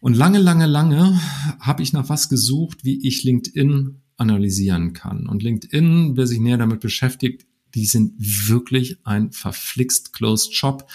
Und 0.00 0.14
lange, 0.14 0.38
lange, 0.38 0.66
lange 0.66 1.20
habe 1.60 1.82
ich 1.82 1.92
nach 1.92 2.08
was 2.08 2.28
gesucht, 2.28 2.84
wie 2.84 3.06
ich 3.06 3.22
LinkedIn 3.22 4.00
analysieren 4.16 4.92
kann. 4.92 5.28
Und 5.28 5.42
LinkedIn, 5.42 6.16
wer 6.16 6.26
sich 6.26 6.40
näher 6.40 6.58
damit 6.58 6.80
beschäftigt, 6.80 7.46
die 7.78 7.86
sind 7.86 8.14
wirklich 8.18 8.98
ein 9.04 9.30
verflixt 9.30 10.12
closed 10.12 10.52
shop. 10.52 10.90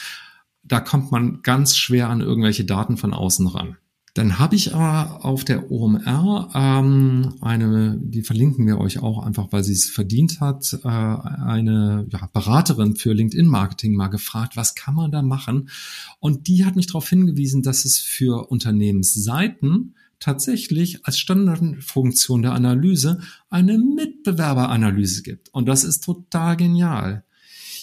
Da 0.63 0.81
kommt 0.81 1.13
man 1.13 1.41
ganz 1.41 1.77
schwer 1.77 2.09
an 2.09 2.19
irgendwelche 2.19 2.65
Daten 2.65 2.97
von 2.97 3.13
außen 3.13 3.47
ran. 3.47 3.77
Dann 4.15 4.37
habe 4.37 4.55
ich 4.55 4.75
aber 4.75 5.23
auf 5.25 5.45
der 5.45 5.71
OMR 5.71 6.49
ähm, 6.53 7.35
eine, 7.41 7.97
die 7.99 8.21
verlinken 8.21 8.67
wir 8.67 8.79
euch 8.79 8.99
auch 8.99 9.25
einfach, 9.25 9.47
weil 9.51 9.63
sie 9.63 9.71
es 9.71 9.89
verdient 9.89 10.41
hat, 10.41 10.77
äh, 10.83 10.87
eine 10.87 12.05
ja, 12.11 12.29
Beraterin 12.31 12.97
für 12.97 13.13
LinkedIn-Marketing 13.13 13.95
mal 13.95 14.09
gefragt, 14.09 14.57
was 14.57 14.75
kann 14.75 14.93
man 14.93 15.11
da 15.11 15.21
machen? 15.21 15.69
Und 16.19 16.47
die 16.47 16.65
hat 16.65 16.75
mich 16.75 16.87
darauf 16.87 17.07
hingewiesen, 17.07 17.63
dass 17.63 17.85
es 17.85 17.97
für 17.97 18.51
Unternehmensseiten 18.51 19.95
tatsächlich 20.23 21.05
als 21.05 21.19
Standardfunktion 21.19 22.41
der 22.41 22.53
Analyse 22.53 23.19
eine 23.49 23.77
Mitbewerberanalyse 23.77 25.21
gibt. 25.21 25.53
Und 25.53 25.67
das 25.67 25.83
ist 25.83 26.03
total 26.03 26.55
genial. 26.55 27.25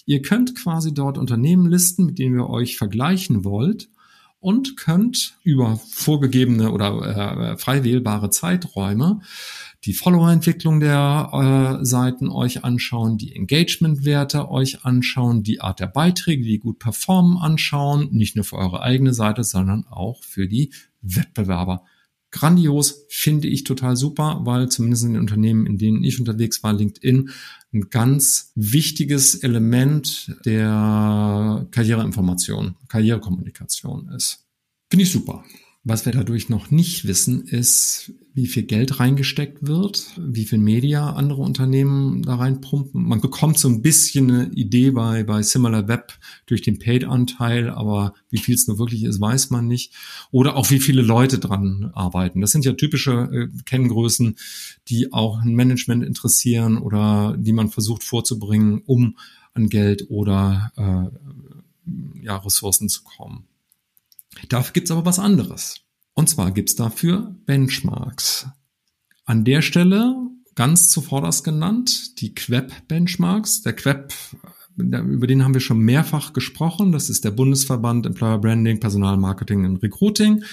Ihr 0.07 0.23
könnt 0.23 0.57
quasi 0.57 0.95
dort 0.95 1.19
Unternehmen 1.19 1.67
listen, 1.67 2.07
mit 2.07 2.19
denen 2.19 2.39
ihr 2.39 2.49
euch 2.49 2.79
vergleichen 2.79 3.45
wollt 3.45 3.91
und 4.41 4.79
könnt 4.79 5.37
über 5.45 5.79
vorgegebene 5.91 6.73
oder 6.73 7.53
äh, 7.53 7.59
frei 7.59 7.85
wählbare 7.85 8.31
Zeiträume 8.31 9.21
die 9.85 9.93
Follower-Entwicklung 9.93 10.81
der 10.81 11.79
äh, 11.81 11.85
Seiten 11.85 12.31
euch 12.31 12.65
anschauen, 12.65 13.19
die 13.19 13.37
Engagement-Werte 13.37 14.51
euch 14.51 14.85
anschauen, 14.85 15.43
die 15.43 15.61
Art 15.61 15.81
der 15.81 15.89
Beiträge, 15.89 16.45
die 16.45 16.59
gut 16.59 16.79
performen, 16.79 17.37
anschauen, 17.37 18.09
nicht 18.13 18.35
nur 18.35 18.45
für 18.45 18.57
eure 18.57 18.81
eigene 18.81 19.13
Seite, 19.13 19.45
sondern 19.45 19.87
auch 19.89 20.23
für 20.25 20.49
die 20.49 20.73
Wettbewerber 21.03 21.85
grandios, 22.31 23.07
finde 23.09 23.49
ich 23.49 23.65
total 23.65 23.97
super, 23.97 24.41
weil 24.45 24.69
zumindest 24.69 25.05
in 25.05 25.13
den 25.15 25.21
Unternehmen, 25.21 25.67
in 25.67 25.79
denen 25.79 26.05
ich 26.05 26.19
unterwegs 26.19 26.63
war, 26.63 26.73
LinkedIn 26.73 27.31
ein 27.73 27.91
ganz 27.91 28.53
wichtiges 28.55 29.37
Element 29.37 30.35
der 30.45 31.67
Karriereinformation, 31.71 32.77
Karrierekommunikation 32.89 34.09
ist. 34.09 34.47
Finde 34.91 35.05
ich 35.05 35.13
super. 35.13 35.45
Was 35.83 36.05
wir 36.05 36.13
dadurch 36.13 36.51
noch 36.51 36.71
nicht 36.71 37.07
wissen, 37.07 37.47
ist, 37.47 38.13
wie 38.35 38.47
viel 38.47 38.65
Geld 38.65 39.01
reingesteckt 39.01 39.67
wird, 39.67 40.11
wie 40.19 40.45
viel 40.45 40.59
Media 40.59 41.15
andere 41.15 41.41
Unternehmen 41.41 42.23
da 42.23 42.35
reinpumpen. 42.35 43.03
Man 43.03 43.23
bekommt 43.23 43.59
so 43.59 43.67
ein 43.69 43.81
bisschen 43.81 44.31
eine 44.31 44.53
Idee 44.53 44.91
bei, 44.91 45.25
bei 45.25 45.43
Similar 45.43 45.89
Web 45.89 46.19
durch 46.45 46.61
den 46.61 46.79
Paid-Anteil, 46.79 47.71
aber 47.71 48.13
wie 48.29 48.37
viel 48.37 48.57
es 48.57 48.69
nur 48.69 48.79
wirklich 48.79 49.05
ist, 49.05 49.23
weiß 49.23 49.49
man 49.49 49.69
nicht. 49.69 49.95
Oder 50.31 50.57
auch 50.57 50.71
wie 50.71 50.81
viele 50.81 51.01
Leute 51.01 51.39
dran 51.39 51.91
arbeiten. 51.95 52.43
Das 52.43 52.51
sind 52.51 52.67
ja 52.67 52.75
typische 52.75 53.31
äh, 53.33 53.49
Kenngrößen, 53.65 54.37
die 54.89 55.15
auch 55.15 55.41
ein 55.41 55.55
Management 55.55 56.05
interessieren 56.05 56.77
oder 56.77 57.37
die 57.39 57.55
man 57.55 57.71
versucht 57.71 58.05
vorzubringen, 58.05 58.83
um 58.85 59.17
an 59.55 59.71
Geld 59.71 60.11
oder 60.11 60.73
äh, 60.77 62.23
ja, 62.23 62.37
Ressourcen 62.37 62.91
zu 62.91 63.03
kommen. 63.03 63.47
Dafür 64.49 64.73
gibt's 64.73 64.91
aber 64.91 65.05
was 65.05 65.19
anderes. 65.19 65.81
Und 66.15 66.29
zwar 66.29 66.51
gibt's 66.51 66.75
dafür 66.75 67.37
Benchmarks. 67.47 68.49
An 69.25 69.45
der 69.45 69.63
Stelle 69.63 70.17
ganz 70.55 70.91
zuvorderst 70.91 71.45
genannt 71.45 72.21
die 72.21 72.35
Queb-Benchmarks. 72.35 73.63
Der 73.63 73.75
Queb, 73.75 74.13
über 74.77 75.27
den 75.27 75.45
haben 75.45 75.55
wir 75.55 75.61
schon 75.61 75.79
mehrfach 75.79 76.33
gesprochen. 76.33 76.93
Das 76.93 77.11
ist 77.11 77.25
der 77.25 77.31
Bundesverband 77.31 78.07
Employer 78.07 78.39
Branding, 78.39 78.81
Personalmarketing 78.81 79.65
und 79.65 79.83
Recruiting. 79.83 80.45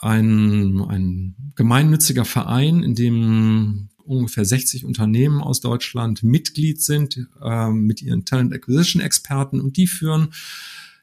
Ein, 0.00 0.80
ein 0.88 1.52
gemeinnütziger 1.56 2.24
Verein, 2.24 2.82
in 2.82 2.94
dem 2.94 3.88
ungefähr 4.04 4.44
60 4.44 4.84
Unternehmen 4.84 5.40
aus 5.40 5.60
Deutschland 5.60 6.22
Mitglied 6.22 6.82
sind 6.82 7.26
äh, 7.42 7.70
mit 7.70 8.02
ihren 8.02 8.24
Talent 8.24 8.52
Acquisition 8.52 9.00
Experten 9.00 9.60
und 9.60 9.76
die 9.76 9.86
führen 9.86 10.30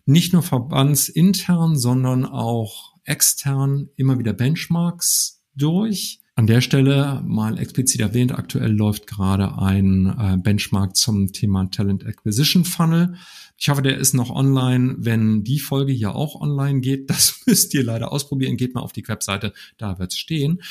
nicht 0.07 0.33
nur 0.33 0.43
verbandsintern, 0.43 1.77
sondern 1.77 2.25
auch 2.25 2.95
extern 3.03 3.89
immer 3.95 4.19
wieder 4.19 4.33
Benchmarks 4.33 5.43
durch, 5.55 6.21
An 6.35 6.45
der 6.45 6.61
Stelle 6.61 7.23
mal 7.25 7.57
explizit 7.57 7.99
erwähnt, 7.99 8.31
aktuell 8.31 8.71
läuft 8.71 9.07
gerade 9.07 9.57
ein 9.57 10.05
äh, 10.05 10.37
Benchmark 10.37 10.95
zum 10.95 11.33
Thema 11.33 11.65
Talent 11.71 12.05
Acquisition 12.05 12.63
Funnel. 12.63 13.15
Ich 13.57 13.69
hoffe, 13.69 13.81
der 13.81 13.97
ist 13.97 14.13
noch 14.13 14.29
online. 14.29 14.97
Wenn 14.99 15.43
die 15.43 15.57
Folge 15.57 15.93
hier 15.93 16.13
auch 16.13 16.39
online 16.39 16.79
geht, 16.81 17.09
das 17.09 17.41
müsst 17.47 17.73
ihr 17.73 17.83
leider 17.83 18.11
ausprobieren. 18.11 18.55
Geht 18.55 18.75
mal 18.75 18.81
auf 18.81 18.93
die 18.93 19.07
Webseite, 19.07 19.51
da 19.79 19.97
wird's 19.97 20.19
stehen. 20.19 20.61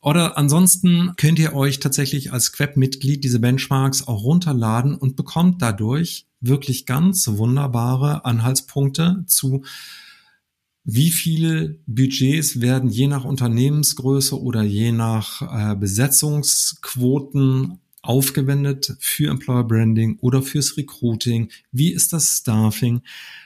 Oder 0.00 0.38
ansonsten 0.38 1.14
könnt 1.16 1.40
ihr 1.40 1.54
euch 1.54 1.80
tatsächlich 1.80 2.32
als 2.32 2.52
Queb-Mitglied 2.52 3.24
diese 3.24 3.40
Benchmarks 3.40 4.06
auch 4.06 4.22
runterladen 4.22 4.94
und 4.94 5.16
bekommt 5.16 5.60
dadurch 5.60 6.28
wirklich 6.40 6.86
ganz 6.86 7.28
wunderbare 7.28 8.24
Anhaltspunkte 8.24 9.24
zu 9.26 9.62
wie 10.84 11.10
viele 11.10 11.78
Budgets 11.86 12.60
werden 12.60 12.90
je 12.90 13.06
nach 13.06 13.24
Unternehmensgröße 13.24 14.40
oder 14.40 14.62
je 14.62 14.92
nach 14.92 15.42
äh, 15.42 15.76
Besetzungsquoten 15.76 17.80
aufgewendet 18.02 18.96
für 18.98 19.30
Employer 19.30 19.64
Branding 19.64 20.18
oder 20.20 20.42
fürs 20.42 20.76
Recruiting? 20.76 21.50
Wie 21.70 21.92
ist 21.92 22.12
das 22.12 22.38
Staffing? 22.38 23.02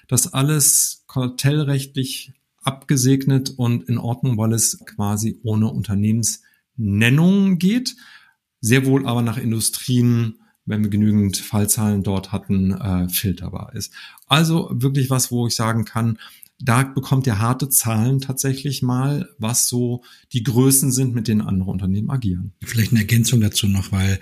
Das 0.07 0.33
alles 0.33 1.05
kartellrechtlich 1.09 2.33
abgesegnet 2.63 3.53
und 3.57 3.89
in 3.89 3.99
Ordnung, 3.99 4.39
weil 4.39 4.53
es 4.53 4.79
quasi 4.87 5.41
ohne 5.43 5.69
Unternehmensnennung 5.69 7.59
geht. 7.59 7.97
Sehr 8.61 8.87
wohl 8.87 9.07
aber 9.07 9.23
nach 9.23 9.37
Industrien, 9.37 10.37
wenn 10.67 10.83
wir 10.83 10.91
genügend 10.91 11.37
Fallzahlen 11.37 12.03
dort 12.03 12.33
hatten, 12.33 12.73
äh, 12.73 13.09
filterbar 13.09 13.75
ist. 13.75 13.93
Also 14.27 14.71
wirklich 14.73 15.11
was, 15.11 15.31
wo 15.31 15.47
ich 15.47 15.55
sagen 15.55 15.85
kann, 15.85 16.19
da 16.61 16.85
bekommt 16.85 17.27
ihr 17.27 17.41
harte 17.41 17.69
Zahlen 17.69 18.21
tatsächlich 18.21 18.81
mal, 18.81 19.29
was 19.39 19.69
so 19.69 20.03
die 20.33 20.45
Größen 20.45 20.93
sind, 20.93 21.15
mit 21.15 21.29
denen 21.29 21.41
andere 21.41 21.71
Unternehmen 21.71 22.11
agieren. 22.11 22.53
Vielleicht 22.63 22.93
eine 22.93 23.01
Ergänzung 23.01 23.41
dazu 23.41 23.67
noch, 23.67 23.93
weil 23.93 24.21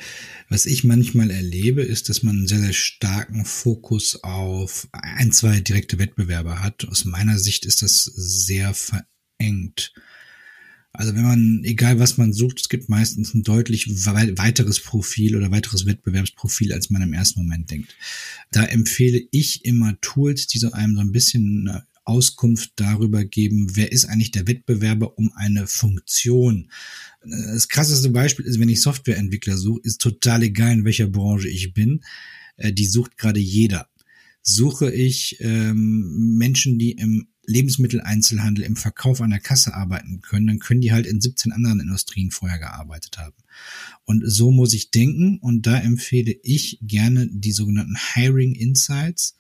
was 0.49 0.67
ich 0.67 0.83
manchmal 0.83 1.31
erlebe, 1.31 1.83
ist, 1.83 2.09
dass 2.09 2.23
man 2.23 2.37
einen 2.37 2.49
sehr, 2.49 2.61
sehr 2.61 2.73
starken 2.73 3.45
Fokus 3.45 4.25
auf 4.25 4.89
ein, 4.93 5.31
zwei 5.31 5.61
direkte 5.61 5.99
Wettbewerber 5.99 6.63
hat. 6.63 6.89
Aus 6.89 7.05
meiner 7.05 7.39
Sicht 7.39 7.67
ist 7.67 7.83
das 7.83 8.05
sehr 8.05 8.75
verengt. 8.75 9.93
Also 10.95 11.15
wenn 11.15 11.23
man, 11.23 11.65
egal 11.65 11.99
was 11.99 12.19
man 12.19 12.35
sucht, 12.35 12.61
es 12.61 12.69
gibt 12.69 12.91
meistens 12.91 13.33
ein 13.33 13.43
deutlich 13.43 13.89
weiteres 13.89 14.81
Profil 14.81 15.37
oder 15.37 15.51
weiteres 15.51 15.87
Wettbewerbsprofil, 15.87 16.73
als 16.73 16.91
man 16.91 17.01
im 17.01 17.15
ersten 17.15 17.41
Moment 17.41 17.71
denkt. 17.71 17.97
Da 18.51 18.65
empfehle 18.65 19.23
ich 19.31 19.65
immer 19.65 19.99
Tools, 20.03 20.47
die 20.49 20.59
so 20.59 20.71
einem 20.73 20.95
so 20.95 21.01
ein 21.01 21.13
bisschen 21.13 21.83
Auskunft 22.05 22.73
darüber 22.77 23.25
geben, 23.25 23.77
wer 23.77 23.93
ist 23.93 24.07
eigentlich 24.07 24.33
der 24.33 24.47
Wettbewerber 24.47 25.17
um 25.19 25.33
eine 25.35 25.67
Funktion. 25.67 26.71
Das 27.23 27.69
krasseste 27.69 28.11
Beispiel 28.11 28.45
ist, 28.45 28.59
wenn 28.59 28.69
ich 28.69 28.83
Softwareentwickler 28.83 29.57
suche, 29.57 29.81
ist 29.85 30.01
total 30.01 30.43
egal, 30.43 30.73
in 30.73 30.85
welcher 30.85 31.07
Branche 31.07 31.49
ich 31.49 31.73
bin. 31.73 32.03
Äh, 32.57 32.73
die 32.73 32.87
sucht 32.87 33.17
gerade 33.17 33.41
jeder. 33.41 33.89
Suche 34.43 34.93
ich 34.93 35.37
ähm, 35.41 36.37
Menschen, 36.37 36.79
die 36.79 36.93
im 36.93 37.29
Lebensmitteleinzelhandel, 37.45 38.65
im 38.65 38.77
Verkauf 38.77 39.21
an 39.21 39.31
der 39.31 39.41
Kasse 39.41 39.75
arbeiten 39.75 40.21
können, 40.21 40.47
dann 40.47 40.59
können 40.59 40.81
die 40.81 40.93
halt 40.93 41.07
in 41.07 41.21
17 41.21 41.53
anderen 41.53 41.81
Industrien 41.81 42.31
vorher 42.31 42.59
gearbeitet 42.59 43.19
haben. 43.19 43.37
Und 44.05 44.23
so 44.25 44.51
muss 44.51 44.75
ich 44.75 44.91
denken 44.91 45.39
und 45.39 45.67
da 45.67 45.79
empfehle 45.79 46.35
ich 46.43 46.79
gerne 46.83 47.29
die 47.31 47.53
sogenannten 47.53 47.97
Hiring 48.15 48.55
Insights 48.55 49.37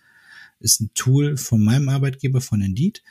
ist 0.63 0.81
ein 0.81 0.91
Tool 0.95 1.37
von 1.37 1.63
meinem 1.63 1.89
Arbeitgeber, 1.89 2.41
von 2.41 2.63
Indeed. 2.63 3.03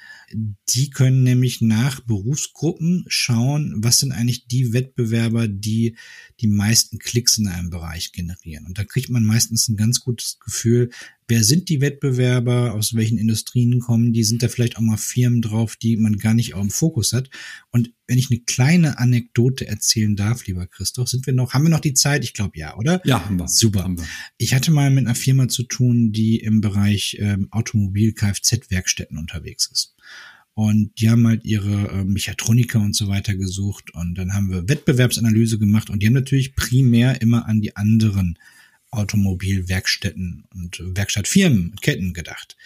Die 0.69 0.89
können 0.89 1.23
nämlich 1.23 1.61
nach 1.61 1.99
Berufsgruppen 1.99 3.05
schauen, 3.07 3.75
was 3.77 3.99
sind 3.99 4.13
eigentlich 4.13 4.47
die 4.47 4.73
Wettbewerber, 4.73 5.47
die 5.47 5.97
die 6.39 6.47
meisten 6.47 6.97
Klicks 6.97 7.37
in 7.37 7.47
einem 7.47 7.69
Bereich 7.69 8.13
generieren. 8.13 8.65
Und 8.65 8.77
da 8.77 8.83
kriegt 8.83 9.09
man 9.09 9.25
meistens 9.25 9.67
ein 9.67 9.77
ganz 9.77 9.99
gutes 9.99 10.39
Gefühl, 10.39 10.89
wer 11.31 11.45
sind 11.45 11.69
die 11.69 11.79
Wettbewerber, 11.79 12.73
aus 12.73 12.93
welchen 12.93 13.17
Industrien 13.17 13.79
kommen 13.79 14.11
die, 14.11 14.25
sind 14.25 14.43
da 14.43 14.49
vielleicht 14.49 14.75
auch 14.75 14.81
mal 14.81 14.97
Firmen 14.97 15.41
drauf, 15.41 15.77
die 15.77 15.95
man 15.95 16.17
gar 16.17 16.33
nicht 16.33 16.55
auf 16.55 16.59
dem 16.59 16.69
Fokus 16.69 17.13
hat. 17.13 17.29
Und 17.71 17.93
wenn 18.05 18.17
ich 18.17 18.29
eine 18.29 18.41
kleine 18.41 18.99
Anekdote 18.99 19.65
erzählen 19.65 20.17
darf, 20.17 20.45
lieber 20.45 20.67
Christoph, 20.67 21.07
sind 21.07 21.25
wir 21.25 21.33
noch, 21.33 21.53
haben 21.53 21.63
wir 21.63 21.69
noch 21.69 21.79
die 21.79 21.93
Zeit? 21.93 22.25
Ich 22.25 22.33
glaube 22.33 22.59
ja, 22.59 22.75
oder? 22.75 23.01
Ja, 23.05 23.23
haben 23.23 23.39
wir. 23.39 23.47
Super. 23.47 23.85
Haben 23.85 23.97
wir. 23.97 24.05
Ich 24.37 24.53
hatte 24.53 24.71
mal 24.71 24.91
mit 24.91 25.05
einer 25.05 25.15
Firma 25.15 25.47
zu 25.47 25.63
tun, 25.63 26.11
die 26.11 26.35
im 26.35 26.59
Bereich 26.59 27.15
ähm, 27.21 27.47
Automobil-Kfz-Werkstätten 27.51 29.17
unterwegs 29.17 29.69
ist. 29.71 29.95
Und 30.53 30.91
die 30.99 31.09
haben 31.09 31.25
halt 31.25 31.45
ihre 31.45 31.91
äh, 31.91 32.03
Mechatroniker 32.03 32.81
und 32.81 32.93
so 32.93 33.07
weiter 33.07 33.35
gesucht. 33.35 33.93
Und 33.93 34.15
dann 34.15 34.33
haben 34.33 34.51
wir 34.51 34.67
Wettbewerbsanalyse 34.67 35.59
gemacht 35.59 35.89
und 35.89 36.03
die 36.03 36.07
haben 36.07 36.13
natürlich 36.13 36.55
primär 36.55 37.21
immer 37.21 37.47
an 37.47 37.61
die 37.61 37.77
anderen 37.77 38.37
Automobilwerkstätten 38.91 40.43
und 40.53 40.81
Werkstattfirmen, 40.95 41.75
Ketten 41.81 42.13
gedacht. 42.13 42.57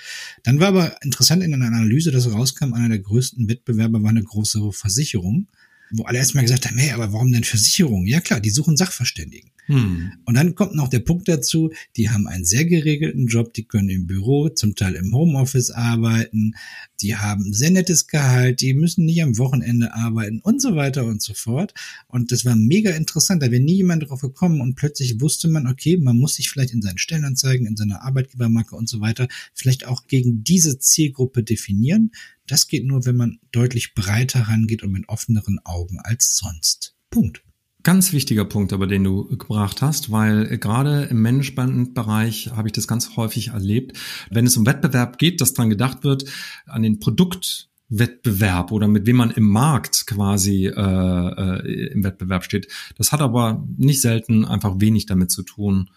Dann 0.43 0.59
war 0.59 0.69
aber 0.69 1.01
interessant 1.03 1.43
in 1.43 1.53
einer 1.53 1.67
Analyse, 1.67 2.11
dass 2.11 2.31
rauskam, 2.31 2.73
einer 2.73 2.89
der 2.89 2.99
größten 2.99 3.47
Wettbewerber 3.47 4.01
war 4.03 4.09
eine 4.09 4.23
große 4.23 4.71
Versicherung, 4.71 5.47
wo 5.97 6.03
alle 6.03 6.19
erstmal 6.19 6.43
gesagt 6.43 6.65
haben, 6.65 6.77
hey, 6.77 6.91
aber 6.91 7.13
warum 7.13 7.31
denn 7.31 7.43
Versicherung? 7.43 8.05
Ja 8.05 8.19
klar, 8.19 8.39
die 8.39 8.49
suchen 8.49 8.77
Sachverständigen. 8.77 9.51
Hm. 9.67 10.11
Und 10.25 10.35
dann 10.35 10.53
kommt 10.53 10.75
noch 10.75 10.89
der 10.89 10.99
Punkt 10.99 11.27
dazu, 11.27 11.71
die 11.97 12.09
haben 12.09 12.27
einen 12.27 12.45
sehr 12.45 12.65
geregelten 12.65 13.25
Job, 13.27 13.53
die 13.53 13.63
können 13.63 13.89
im 13.89 14.05
Büro, 14.05 14.49
zum 14.49 14.75
Teil 14.75 14.93
im 14.93 15.11
Homeoffice 15.13 15.71
arbeiten, 15.71 16.53
die 17.01 17.15
haben 17.15 17.51
sehr 17.51 17.71
nettes 17.71 18.07
Gehalt, 18.07 18.61
die 18.61 18.75
müssen 18.75 19.05
nicht 19.05 19.23
am 19.23 19.37
Wochenende 19.39 19.93
arbeiten 19.95 20.39
und 20.39 20.61
so 20.61 20.75
weiter 20.75 21.05
und 21.05 21.21
so 21.21 21.33
fort. 21.33 21.73
Und 22.07 22.31
das 22.31 22.45
war 22.45 22.55
mega 22.55 22.91
interessant, 22.91 23.41
da 23.41 23.49
wäre 23.49 23.61
nie 23.61 23.77
jemand 23.77 24.07
drauf 24.07 24.21
gekommen 24.21 24.61
und 24.61 24.75
plötzlich 24.75 25.19
wusste 25.19 25.47
man, 25.47 25.65
okay, 25.65 25.97
man 25.97 26.17
muss 26.17 26.35
sich 26.35 26.49
vielleicht 26.49 26.73
in 26.73 26.83
seinen 26.83 26.99
Stellenanzeigen, 26.99 27.65
in 27.65 27.75
seiner 27.75 28.03
Arbeitgebermarke 28.03 28.75
und 28.75 28.87
so 28.87 29.01
weiter 29.01 29.27
vielleicht 29.53 29.87
auch 29.87 30.05
gegen 30.07 30.43
diese 30.43 30.77
Zielgruppe 30.77 31.43
definieren. 31.43 32.11
Das 32.47 32.67
geht 32.67 32.85
nur, 32.85 33.05
wenn 33.05 33.15
man 33.15 33.39
deutlich 33.51 33.93
breiter 33.95 34.41
rangeht 34.41 34.83
und 34.83 34.91
mit 34.91 35.09
offeneren 35.09 35.59
Augen 35.63 35.99
als 35.99 36.37
sonst. 36.37 36.95
Punkt. 37.09 37.41
Ganz 37.81 38.13
wichtiger 38.13 38.45
Punkt, 38.45 38.73
aber 38.73 38.87
den 38.87 39.03
du 39.03 39.25
gebracht 39.37 39.83
hast, 39.83 40.11
weil 40.11 40.57
gerade 40.57 41.03
im 41.03 41.21
Managementbereich 41.21 42.51
habe 42.55 42.67
ich 42.67 42.71
das 42.71 42.87
ganz 42.87 43.15
häufig 43.15 43.49
erlebt, 43.49 43.95
wenn 44.31 44.47
es 44.47 44.57
um 44.57 44.65
Wettbewerb 44.65 45.19
geht, 45.19 45.39
dass 45.39 45.53
dran 45.53 45.69
gedacht 45.69 46.03
wird, 46.03 46.25
an 46.65 46.81
den 46.81 46.99
Produktwettbewerb 46.99 48.71
oder 48.71 48.87
mit 48.87 49.05
wem 49.05 49.17
man 49.17 49.29
im 49.29 49.47
Markt 49.47 50.07
quasi 50.07 50.65
äh, 50.65 50.71
äh, 50.71 51.87
im 51.91 52.03
Wettbewerb 52.03 52.43
steht. 52.43 52.71
Das 52.97 53.11
hat 53.11 53.21
aber 53.21 53.63
nicht 53.77 54.01
selten 54.01 54.45
einfach 54.45 54.79
wenig 54.79 55.05
damit 55.05 55.29
zu 55.29 55.43
tun, 55.43 55.91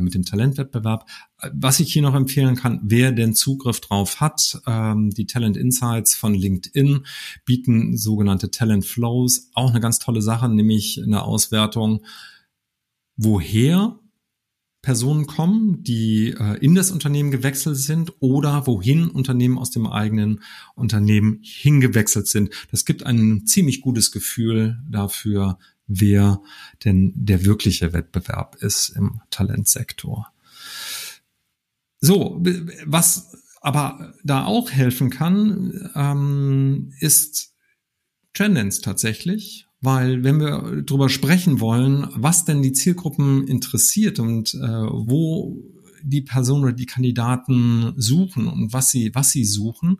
mit 0.00 0.14
dem 0.14 0.24
Talentwettbewerb. 0.24 1.08
Was 1.52 1.80
ich 1.80 1.92
hier 1.92 2.02
noch 2.02 2.14
empfehlen 2.14 2.54
kann, 2.56 2.80
wer 2.84 3.12
denn 3.12 3.34
Zugriff 3.34 3.80
drauf 3.80 4.20
hat, 4.20 4.60
ähm, 4.66 5.10
die 5.10 5.26
Talent 5.26 5.56
Insights 5.56 6.14
von 6.14 6.34
LinkedIn 6.34 7.04
bieten 7.44 7.96
sogenannte 7.96 8.50
Talent 8.50 8.84
Flows, 8.84 9.50
auch 9.54 9.70
eine 9.70 9.80
ganz 9.80 9.98
tolle 9.98 10.22
Sache, 10.22 10.48
nämlich 10.48 11.02
eine 11.02 11.22
Auswertung, 11.22 12.04
woher 13.16 13.98
Personen 14.82 15.28
kommen, 15.28 15.84
die 15.84 16.34
äh, 16.36 16.58
in 16.58 16.74
das 16.74 16.90
Unternehmen 16.90 17.30
gewechselt 17.30 17.76
sind 17.76 18.12
oder 18.18 18.66
wohin 18.66 19.08
Unternehmen 19.08 19.56
aus 19.56 19.70
dem 19.70 19.86
eigenen 19.86 20.42
Unternehmen 20.74 21.38
hingewechselt 21.42 22.26
sind. 22.26 22.50
Das 22.72 22.84
gibt 22.84 23.06
ein 23.06 23.46
ziemlich 23.46 23.80
gutes 23.80 24.10
Gefühl 24.10 24.82
dafür, 24.90 25.58
wer 26.00 26.40
denn 26.84 27.12
der 27.14 27.44
wirkliche 27.44 27.92
Wettbewerb 27.92 28.56
ist 28.56 28.90
im 28.90 29.20
Talentsektor. 29.30 30.32
So, 32.00 32.42
was 32.84 33.36
aber 33.60 34.14
da 34.24 34.44
auch 34.44 34.70
helfen 34.70 35.10
kann, 35.10 35.90
ähm, 35.94 36.92
ist 36.98 37.54
Trendance 38.34 38.80
tatsächlich, 38.80 39.66
weil 39.80 40.24
wenn 40.24 40.40
wir 40.40 40.82
darüber 40.82 41.08
sprechen 41.08 41.60
wollen, 41.60 42.08
was 42.14 42.44
denn 42.44 42.62
die 42.62 42.72
Zielgruppen 42.72 43.46
interessiert 43.46 44.18
und 44.18 44.54
äh, 44.54 44.58
wo 44.58 45.62
die 46.02 46.22
Personen 46.22 46.64
oder 46.64 46.72
die 46.72 46.86
Kandidaten 46.86 47.94
suchen 47.96 48.48
und 48.48 48.72
was 48.72 48.90
sie 48.90 49.14
was 49.14 49.30
sie 49.30 49.44
suchen, 49.44 49.98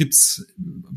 gibt's 0.00 0.46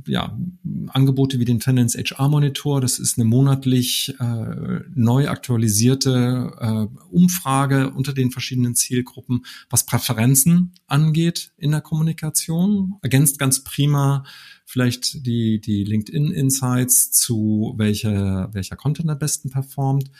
ja 0.07 0.39
Angebote 0.87 1.37
wie 1.37 1.43
den 1.43 1.59
Finance 1.59 2.01
HR 2.01 2.29
Monitor. 2.29 2.79
Das 2.79 2.99
ist 2.99 3.17
eine 3.17 3.25
monatlich 3.25 4.15
äh, 4.17 4.79
neu 4.95 5.27
aktualisierte 5.27 6.53
äh, 6.57 7.13
Umfrage 7.13 7.89
unter 7.89 8.13
den 8.13 8.31
verschiedenen 8.31 8.75
Zielgruppen, 8.75 9.45
was 9.69 9.85
Präferenzen 9.85 10.71
angeht 10.87 11.51
in 11.57 11.71
der 11.71 11.81
Kommunikation. 11.81 12.93
Ergänzt 13.01 13.39
ganz 13.39 13.65
prima 13.65 14.23
vielleicht 14.63 15.25
die, 15.25 15.59
die 15.59 15.83
LinkedIn 15.83 16.31
Insights 16.31 17.11
zu 17.11 17.73
welcher, 17.75 18.53
welcher 18.53 18.77
Content 18.77 19.09
am 19.09 19.19
besten 19.19 19.49
performt. 19.49 20.11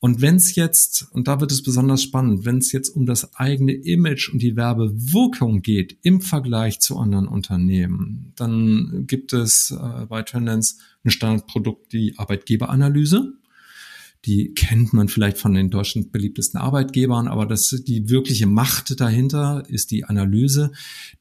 Und 0.00 0.22
wenn 0.22 0.36
es 0.36 0.54
jetzt, 0.54 1.08
und 1.12 1.28
da 1.28 1.42
wird 1.42 1.52
es 1.52 1.62
besonders 1.62 2.02
spannend, 2.02 2.46
wenn 2.46 2.56
es 2.56 2.72
jetzt 2.72 2.88
um 2.88 3.04
das 3.04 3.34
eigene 3.34 3.72
Image 3.72 4.32
und 4.32 4.40
die 4.40 4.56
Werbewirkung 4.56 5.60
geht 5.60 5.98
im 6.02 6.22
Vergleich 6.22 6.80
zu 6.80 6.98
anderen 6.98 7.28
Unternehmen, 7.28 8.32
dann 8.34 9.04
gibt 9.06 9.34
es 9.34 9.70
äh, 9.70 10.06
bei 10.06 10.22
Tendenz 10.22 10.78
ein 11.04 11.10
Standardprodukt, 11.10 11.92
die 11.92 12.18
Arbeitgeberanalyse. 12.18 13.34
Die 14.24 14.54
kennt 14.54 14.94
man 14.94 15.08
vielleicht 15.08 15.36
von 15.36 15.52
den 15.52 15.70
deutschen 15.70 16.10
beliebtesten 16.10 16.58
Arbeitgebern, 16.60 17.28
aber 17.28 17.44
das, 17.44 17.68
die 17.86 18.08
wirkliche 18.08 18.46
Macht 18.46 19.00
dahinter 19.00 19.64
ist 19.68 19.90
die 19.90 20.04
Analyse, 20.04 20.72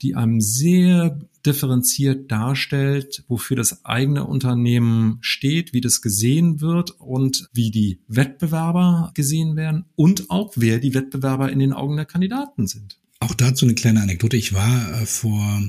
die 0.02 0.16
einem 0.16 0.40
sehr 0.40 1.20
differenziert 1.46 2.32
darstellt, 2.32 3.24
wofür 3.28 3.58
das 3.58 3.86
eigene 3.86 4.26
Unternehmen 4.26 5.18
steht, 5.22 5.74
wie 5.74 5.82
das 5.82 6.02
gesehen 6.02 6.62
wird 6.62 6.92
und 7.00 7.48
wie 7.54 7.72
die 7.72 8.02
Wettbewerber 8.08 9.12
gesehen 9.14 9.56
werden 9.56 9.86
und 9.96 10.30
auch 10.30 10.54
wer 10.56 10.80
die 10.80 10.94
Wettbewerber 10.94 11.52
in 11.52 11.60
den 11.60 11.74
Augen 11.74 11.96
der 11.96 12.06
Kandidaten 12.06 12.68
sind. 12.68 13.00
Auch 13.20 13.34
dazu 13.34 13.66
eine 13.66 13.76
kleine 13.76 14.02
Anekdote. 14.02 14.38
Ich 14.38 14.54
war 14.54 15.02
äh, 15.02 15.06
vor 15.06 15.62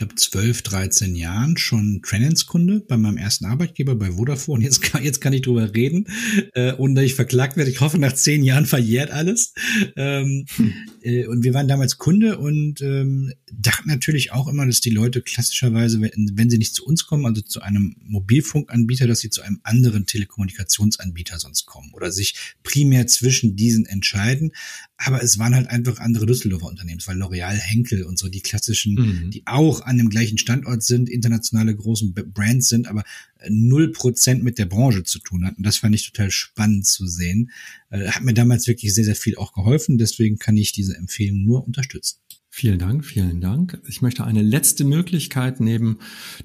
glaube, 0.00 0.14
12, 0.14 0.62
13 0.62 1.14
Jahren 1.14 1.56
schon 1.58 2.00
Trennenskunde 2.02 2.80
bei 2.80 2.96
meinem 2.96 3.18
ersten 3.18 3.44
Arbeitgeber 3.44 3.94
bei 3.94 4.12
Vodafone. 4.12 4.64
Jetzt 4.64 4.80
kann, 4.80 5.04
jetzt 5.04 5.20
kann 5.20 5.32
ich 5.34 5.42
drüber 5.42 5.74
reden, 5.74 6.06
äh, 6.54 6.72
ohne 6.72 6.94
dass 6.94 7.04
ich 7.04 7.14
verklagt 7.14 7.56
werde. 7.56 7.70
Ich 7.70 7.80
hoffe, 7.80 7.98
nach 7.98 8.14
zehn 8.14 8.42
Jahren 8.42 8.66
verjährt 8.66 9.10
alles. 9.10 9.52
Ähm, 9.96 10.46
hm. 10.56 10.72
Äh, 11.02 11.26
und 11.26 11.44
wir 11.44 11.54
waren 11.54 11.68
damals 11.68 11.98
Kunde 11.98 12.38
und 12.38 12.80
ähm, 12.80 13.32
dachten 13.52 13.88
natürlich 13.88 14.32
auch 14.32 14.48
immer, 14.48 14.66
dass 14.66 14.80
die 14.80 14.90
Leute 14.90 15.22
klassischerweise, 15.22 16.00
wenn, 16.00 16.30
wenn 16.34 16.50
sie 16.50 16.58
nicht 16.58 16.74
zu 16.74 16.84
uns 16.84 17.06
kommen, 17.06 17.26
also 17.26 17.42
zu 17.42 17.60
einem 17.60 17.96
Mobilfunkanbieter, 18.02 19.06
dass 19.06 19.20
sie 19.20 19.30
zu 19.30 19.42
einem 19.42 19.60
anderen 19.62 20.06
Telekommunikationsanbieter 20.06 21.38
sonst 21.38 21.66
kommen 21.66 21.92
oder 21.92 22.12
sich 22.12 22.54
primär 22.62 23.06
zwischen 23.06 23.56
diesen 23.56 23.86
entscheiden. 23.86 24.52
Aber 24.96 25.22
es 25.22 25.38
waren 25.38 25.54
halt 25.54 25.68
einfach 25.68 25.98
andere 25.98 26.26
Düsseldorfer 26.26 26.66
Unternehmen, 26.66 27.00
weil 27.06 27.16
L'Oreal, 27.16 27.56
Henkel 27.56 28.04
und 28.04 28.18
so 28.18 28.28
die 28.28 28.42
klassischen, 28.42 28.94
mhm. 28.94 29.30
die 29.30 29.46
auch 29.46 29.80
an 29.82 29.98
dem 29.98 30.10
gleichen 30.10 30.38
Standort 30.38 30.82
sind, 30.82 31.08
internationale 31.08 31.74
großen 31.74 32.12
Brands 32.14 32.68
sind, 32.68 32.86
aber 32.86 33.04
null 33.48 33.92
Prozent 33.92 34.42
mit 34.42 34.58
der 34.58 34.66
Branche 34.66 35.04
zu 35.04 35.18
tun 35.18 35.44
hatten. 35.44 35.62
Das 35.62 35.78
fand 35.78 35.94
ich 35.94 36.10
total 36.10 36.30
spannend 36.30 36.86
zu 36.86 37.06
sehen. 37.06 37.50
Äh, 37.90 38.08
hat 38.08 38.22
mir 38.22 38.34
damals 38.34 38.66
wirklich 38.66 38.94
sehr, 38.94 39.04
sehr 39.04 39.16
viel 39.16 39.36
auch 39.36 39.52
geholfen. 39.52 39.98
Deswegen 39.98 40.38
kann 40.38 40.56
ich 40.56 40.72
diese 40.72 40.96
Empfehlung 40.96 41.42
nur 41.42 41.66
unterstützen. 41.66 42.18
Vielen 42.52 42.80
Dank, 42.80 43.04
vielen 43.04 43.40
Dank. 43.40 43.80
Ich 43.86 44.02
möchte 44.02 44.24
eine 44.24 44.42
letzte 44.42 44.82
Möglichkeit 44.82 45.60
neben 45.60 45.98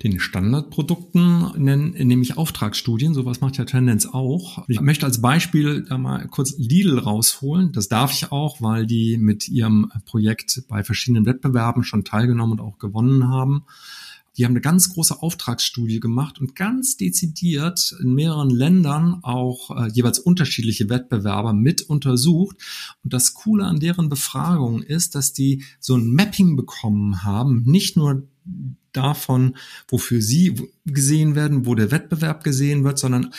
den 0.03 0.19
Standardprodukten 0.19 1.53
nennen, 1.57 1.93
nämlich 1.93 2.37
Auftragsstudien. 2.37 3.15
Sowas 3.15 3.41
macht 3.41 3.57
ja 3.57 3.65
Tendenz 3.65 4.05
auch. 4.05 4.63
Ich 4.67 4.81
möchte 4.81 5.07
als 5.07 5.19
Beispiel 5.19 5.83
da 5.89 5.97
mal 5.97 6.27
kurz 6.27 6.53
Lidl 6.59 6.99
rausholen. 6.99 7.71
Das 7.71 7.87
darf 7.87 8.13
ich 8.13 8.31
auch, 8.31 8.61
weil 8.61 8.85
die 8.85 9.17
mit 9.17 9.49
ihrem 9.49 9.91
Projekt 10.05 10.61
bei 10.67 10.83
verschiedenen 10.83 11.25
Wettbewerben 11.25 11.83
schon 11.83 12.03
teilgenommen 12.03 12.59
und 12.59 12.65
auch 12.65 12.77
gewonnen 12.77 13.27
haben. 13.27 13.65
Die 14.37 14.45
haben 14.45 14.51
eine 14.51 14.61
ganz 14.61 14.89
große 14.89 15.21
Auftragsstudie 15.21 15.99
gemacht 15.99 16.39
und 16.39 16.55
ganz 16.55 16.97
dezidiert 16.97 17.95
in 18.01 18.13
mehreren 18.13 18.49
Ländern 18.49 19.19
auch 19.23 19.71
äh, 19.71 19.89
jeweils 19.89 20.19
unterschiedliche 20.19 20.89
Wettbewerber 20.89 21.53
mit 21.53 21.81
untersucht. 21.83 22.57
Und 23.03 23.13
das 23.13 23.33
Coole 23.33 23.65
an 23.65 23.79
deren 23.79 24.09
Befragung 24.09 24.81
ist, 24.81 25.15
dass 25.15 25.33
die 25.33 25.63
so 25.79 25.95
ein 25.95 26.13
Mapping 26.13 26.55
bekommen 26.55 27.23
haben, 27.23 27.63
nicht 27.65 27.97
nur 27.97 28.27
davon, 28.91 29.55
wofür 29.87 30.21
sie 30.21 30.69
gesehen 30.85 31.35
werden, 31.35 31.65
wo 31.65 31.75
der 31.75 31.91
Wettbewerb 31.91 32.43
gesehen 32.43 32.83
wird, 32.83 32.99
sondern 32.99 33.33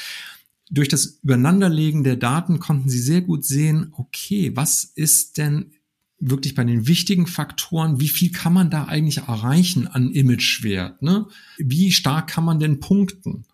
durch 0.70 0.88
das 0.88 1.20
Übereinanderlegen 1.22 2.02
der 2.02 2.16
Daten 2.16 2.58
konnten 2.58 2.88
sie 2.88 2.98
sehr 2.98 3.20
gut 3.20 3.44
sehen, 3.44 3.92
okay, 3.96 4.52
was 4.54 4.84
ist 4.84 5.38
denn 5.38 5.72
wirklich 6.18 6.54
bei 6.54 6.64
den 6.64 6.86
wichtigen 6.86 7.26
Faktoren, 7.26 8.00
wie 8.00 8.08
viel 8.08 8.30
kann 8.30 8.52
man 8.52 8.70
da 8.70 8.84
eigentlich 8.84 9.18
erreichen 9.18 9.86
an 9.86 10.10
Imagewert? 10.12 11.02
Ne? 11.02 11.26
Wie 11.58 11.92
stark 11.92 12.28
kann 12.28 12.44
man 12.44 12.58
denn 12.58 12.80
punkten? 12.80 13.44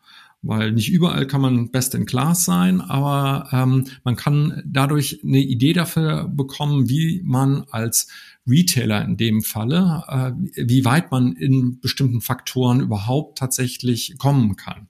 Weil 0.45 0.73
nicht 0.73 0.91
überall 0.91 1.27
kann 1.29 1.41
man 1.41 1.71
best 1.71 1.95
in 1.95 2.05
class 2.05 2.45
sein, 2.45 2.81
aber 2.81 3.49
ähm, 3.53 3.87
man 4.03 4.17
kann 4.17 4.61
dadurch 4.67 5.21
eine 5.23 5.39
Idee 5.39 5.73
dafür 5.73 6.29
bekommen, 6.29 6.89
wie 6.89 7.23
man 7.25 7.65
als 7.71 8.09
Retailer 8.45 9.05
in 9.05 9.17
dem 9.17 9.43
Falle, 9.43 10.03
äh, 10.09 10.33
wie 10.67 10.85
weit 10.85 11.13
man 11.13 11.35
in 11.35 11.79
bestimmten 11.79 12.21
Faktoren 12.21 12.81
überhaupt 12.81 13.39
tatsächlich 13.39 14.19
kommen 14.19 14.57
kann. 14.57 14.89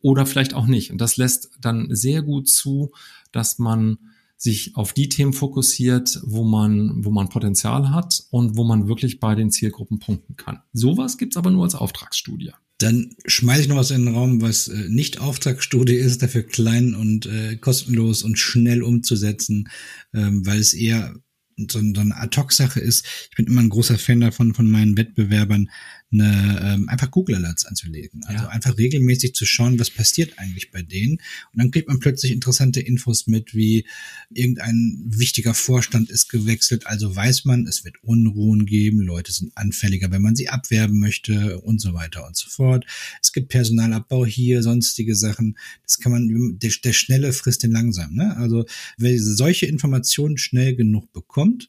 Oder 0.00 0.24
vielleicht 0.24 0.54
auch 0.54 0.66
nicht. 0.66 0.90
Und 0.92 1.00
das 1.00 1.18
lässt 1.18 1.50
dann 1.60 1.88
sehr 1.90 2.22
gut 2.22 2.48
zu, 2.48 2.92
dass 3.32 3.58
man 3.58 3.98
sich 4.36 4.76
auf 4.76 4.92
die 4.92 5.08
Themen 5.08 5.32
fokussiert, 5.32 6.20
wo 6.24 6.44
man, 6.44 7.04
wo 7.04 7.10
man 7.10 7.28
Potenzial 7.28 7.90
hat 7.90 8.24
und 8.30 8.56
wo 8.56 8.64
man 8.64 8.88
wirklich 8.88 9.18
bei 9.18 9.34
den 9.34 9.50
Zielgruppen 9.50 9.98
punkten 9.98 10.36
kann. 10.36 10.60
Sowas 10.72 11.16
gibt's 11.16 11.36
aber 11.36 11.50
nur 11.50 11.64
als 11.64 11.74
Auftragsstudie. 11.74 12.52
Dann 12.78 13.14
schmeiße 13.24 13.62
ich 13.62 13.68
noch 13.68 13.76
was 13.76 13.90
in 13.90 14.04
den 14.04 14.14
Raum, 14.14 14.42
was 14.42 14.68
äh, 14.68 14.88
nicht 14.88 15.18
Auftragsstudie 15.18 15.94
ist, 15.94 16.22
dafür 16.22 16.42
klein 16.42 16.94
und 16.94 17.24
äh, 17.24 17.56
kostenlos 17.56 18.22
und 18.22 18.38
schnell 18.38 18.82
umzusetzen, 18.82 19.70
ähm, 20.12 20.44
weil 20.44 20.60
es 20.60 20.74
eher 20.74 21.14
so, 21.56 21.80
so 21.80 22.00
eine 22.00 22.16
Ad-Hoc-Sache 22.16 22.80
ist. 22.80 23.06
Ich 23.30 23.36
bin 23.36 23.46
immer 23.46 23.62
ein 23.62 23.70
großer 23.70 23.96
Fan 23.96 24.20
davon, 24.20 24.52
von 24.52 24.70
meinen 24.70 24.98
Wettbewerbern 24.98 25.70
eine, 26.12 26.60
ähm, 26.62 26.88
einfach 26.88 27.10
Google 27.10 27.36
Alerts 27.36 27.66
anzulegen. 27.66 28.22
Also 28.26 28.44
ja. 28.44 28.50
einfach 28.50 28.78
regelmäßig 28.78 29.34
zu 29.34 29.44
schauen, 29.44 29.78
was 29.78 29.90
passiert 29.90 30.38
eigentlich 30.38 30.70
bei 30.70 30.82
denen. 30.82 31.14
Und 31.52 31.58
dann 31.58 31.70
kriegt 31.70 31.88
man 31.88 31.98
plötzlich 31.98 32.32
interessante 32.32 32.80
Infos 32.80 33.26
mit, 33.26 33.54
wie 33.54 33.86
irgendein 34.30 35.02
wichtiger 35.06 35.54
Vorstand 35.54 36.10
ist 36.10 36.28
gewechselt. 36.28 36.86
Also 36.86 37.14
weiß 37.14 37.44
man, 37.44 37.66
es 37.66 37.84
wird 37.84 38.02
Unruhen 38.02 38.66
geben, 38.66 39.00
Leute 39.00 39.32
sind 39.32 39.56
anfälliger, 39.56 40.10
wenn 40.10 40.22
man 40.22 40.36
sie 40.36 40.48
abwerben 40.48 41.00
möchte 41.00 41.60
und 41.60 41.80
so 41.80 41.92
weiter 41.92 42.26
und 42.26 42.36
so 42.36 42.48
fort. 42.48 42.86
Es 43.20 43.32
gibt 43.32 43.48
Personalabbau 43.48 44.24
hier, 44.24 44.62
sonstige 44.62 45.16
Sachen. 45.16 45.58
Das 45.82 45.98
kann 45.98 46.12
man, 46.12 46.58
der, 46.58 46.70
der 46.84 46.92
Schnelle 46.92 47.32
frisst 47.32 47.64
den 47.64 47.72
langsam. 47.72 48.14
Ne? 48.14 48.36
Also 48.36 48.64
wer 48.96 49.18
solche 49.20 49.66
Informationen 49.66 50.38
schnell 50.38 50.76
genug 50.76 51.12
bekommt, 51.12 51.68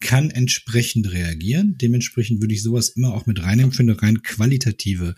kann 0.00 0.30
entsprechend 0.30 1.10
reagieren. 1.10 1.76
Dementsprechend 1.80 2.40
würde 2.40 2.54
ich 2.54 2.62
sowas 2.62 2.90
immer 2.90 3.14
auch 3.14 3.26
mit 3.26 3.42
reinnehmen 3.42 3.72
für 3.72 3.82
eine 3.82 4.00
rein 4.00 4.22
qualitative 4.22 5.14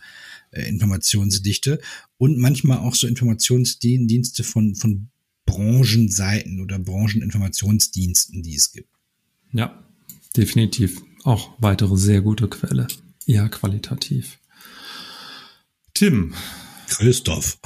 äh, 0.52 0.68
Informationsdichte 0.68 1.80
und 2.16 2.38
manchmal 2.38 2.78
auch 2.78 2.94
so 2.94 3.06
Informationsdienste 3.06 4.42
von, 4.42 4.74
von 4.74 5.08
Branchenseiten 5.46 6.60
oder 6.60 6.78
Brancheninformationsdiensten, 6.78 8.42
die 8.42 8.54
es 8.54 8.72
gibt. 8.72 8.88
Ja, 9.52 9.84
definitiv. 10.36 11.02
Auch 11.24 11.54
weitere 11.58 11.96
sehr 11.96 12.22
gute 12.22 12.48
Quelle. 12.48 12.86
Ja, 13.26 13.48
qualitativ. 13.48 14.38
Tim. 15.94 16.34
Christoph. 16.88 17.58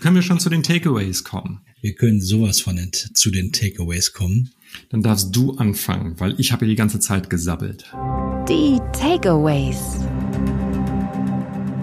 können 0.00 0.16
wir 0.16 0.22
schon 0.22 0.40
zu 0.40 0.50
den 0.50 0.62
Takeaways 0.62 1.24
kommen? 1.24 1.60
Wir 1.80 1.94
können 1.94 2.20
sowas 2.20 2.60
von 2.60 2.76
den, 2.76 2.92
zu 2.92 3.30
den 3.30 3.52
Takeaways 3.52 4.12
kommen. 4.12 4.50
Dann 4.90 5.02
darfst 5.02 5.34
du 5.34 5.52
anfangen, 5.52 6.18
weil 6.18 6.34
ich 6.38 6.52
habe 6.52 6.64
ja 6.64 6.70
die 6.70 6.76
ganze 6.76 7.00
Zeit 7.00 7.30
gesabbelt. 7.30 7.84
Die 8.48 8.78
Takeaways. 8.92 10.00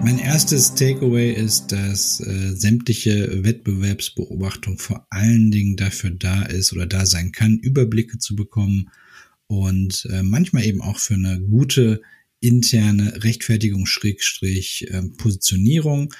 Mein 0.02 0.18
erstes 0.18 0.74
Takeaway 0.74 1.32
ist, 1.32 1.72
dass 1.72 2.20
äh, 2.20 2.54
sämtliche 2.54 3.44
Wettbewerbsbeobachtung 3.44 4.78
vor 4.78 5.06
allen 5.10 5.50
Dingen 5.50 5.76
dafür 5.76 6.10
da 6.10 6.44
ist 6.44 6.72
oder 6.72 6.86
da 6.86 7.04
sein 7.04 7.32
kann, 7.32 7.58
Überblicke 7.58 8.18
zu 8.18 8.36
bekommen 8.36 8.90
und 9.48 10.06
äh, 10.10 10.22
manchmal 10.22 10.64
eben 10.64 10.80
auch 10.80 10.98
für 10.98 11.14
eine 11.14 11.40
gute 11.40 12.00
interne 12.40 13.22
Rechtfertigung 13.24 13.86
Schrägstrich 13.86 14.86
äh, 14.90 15.02
Positionierung 15.18 16.14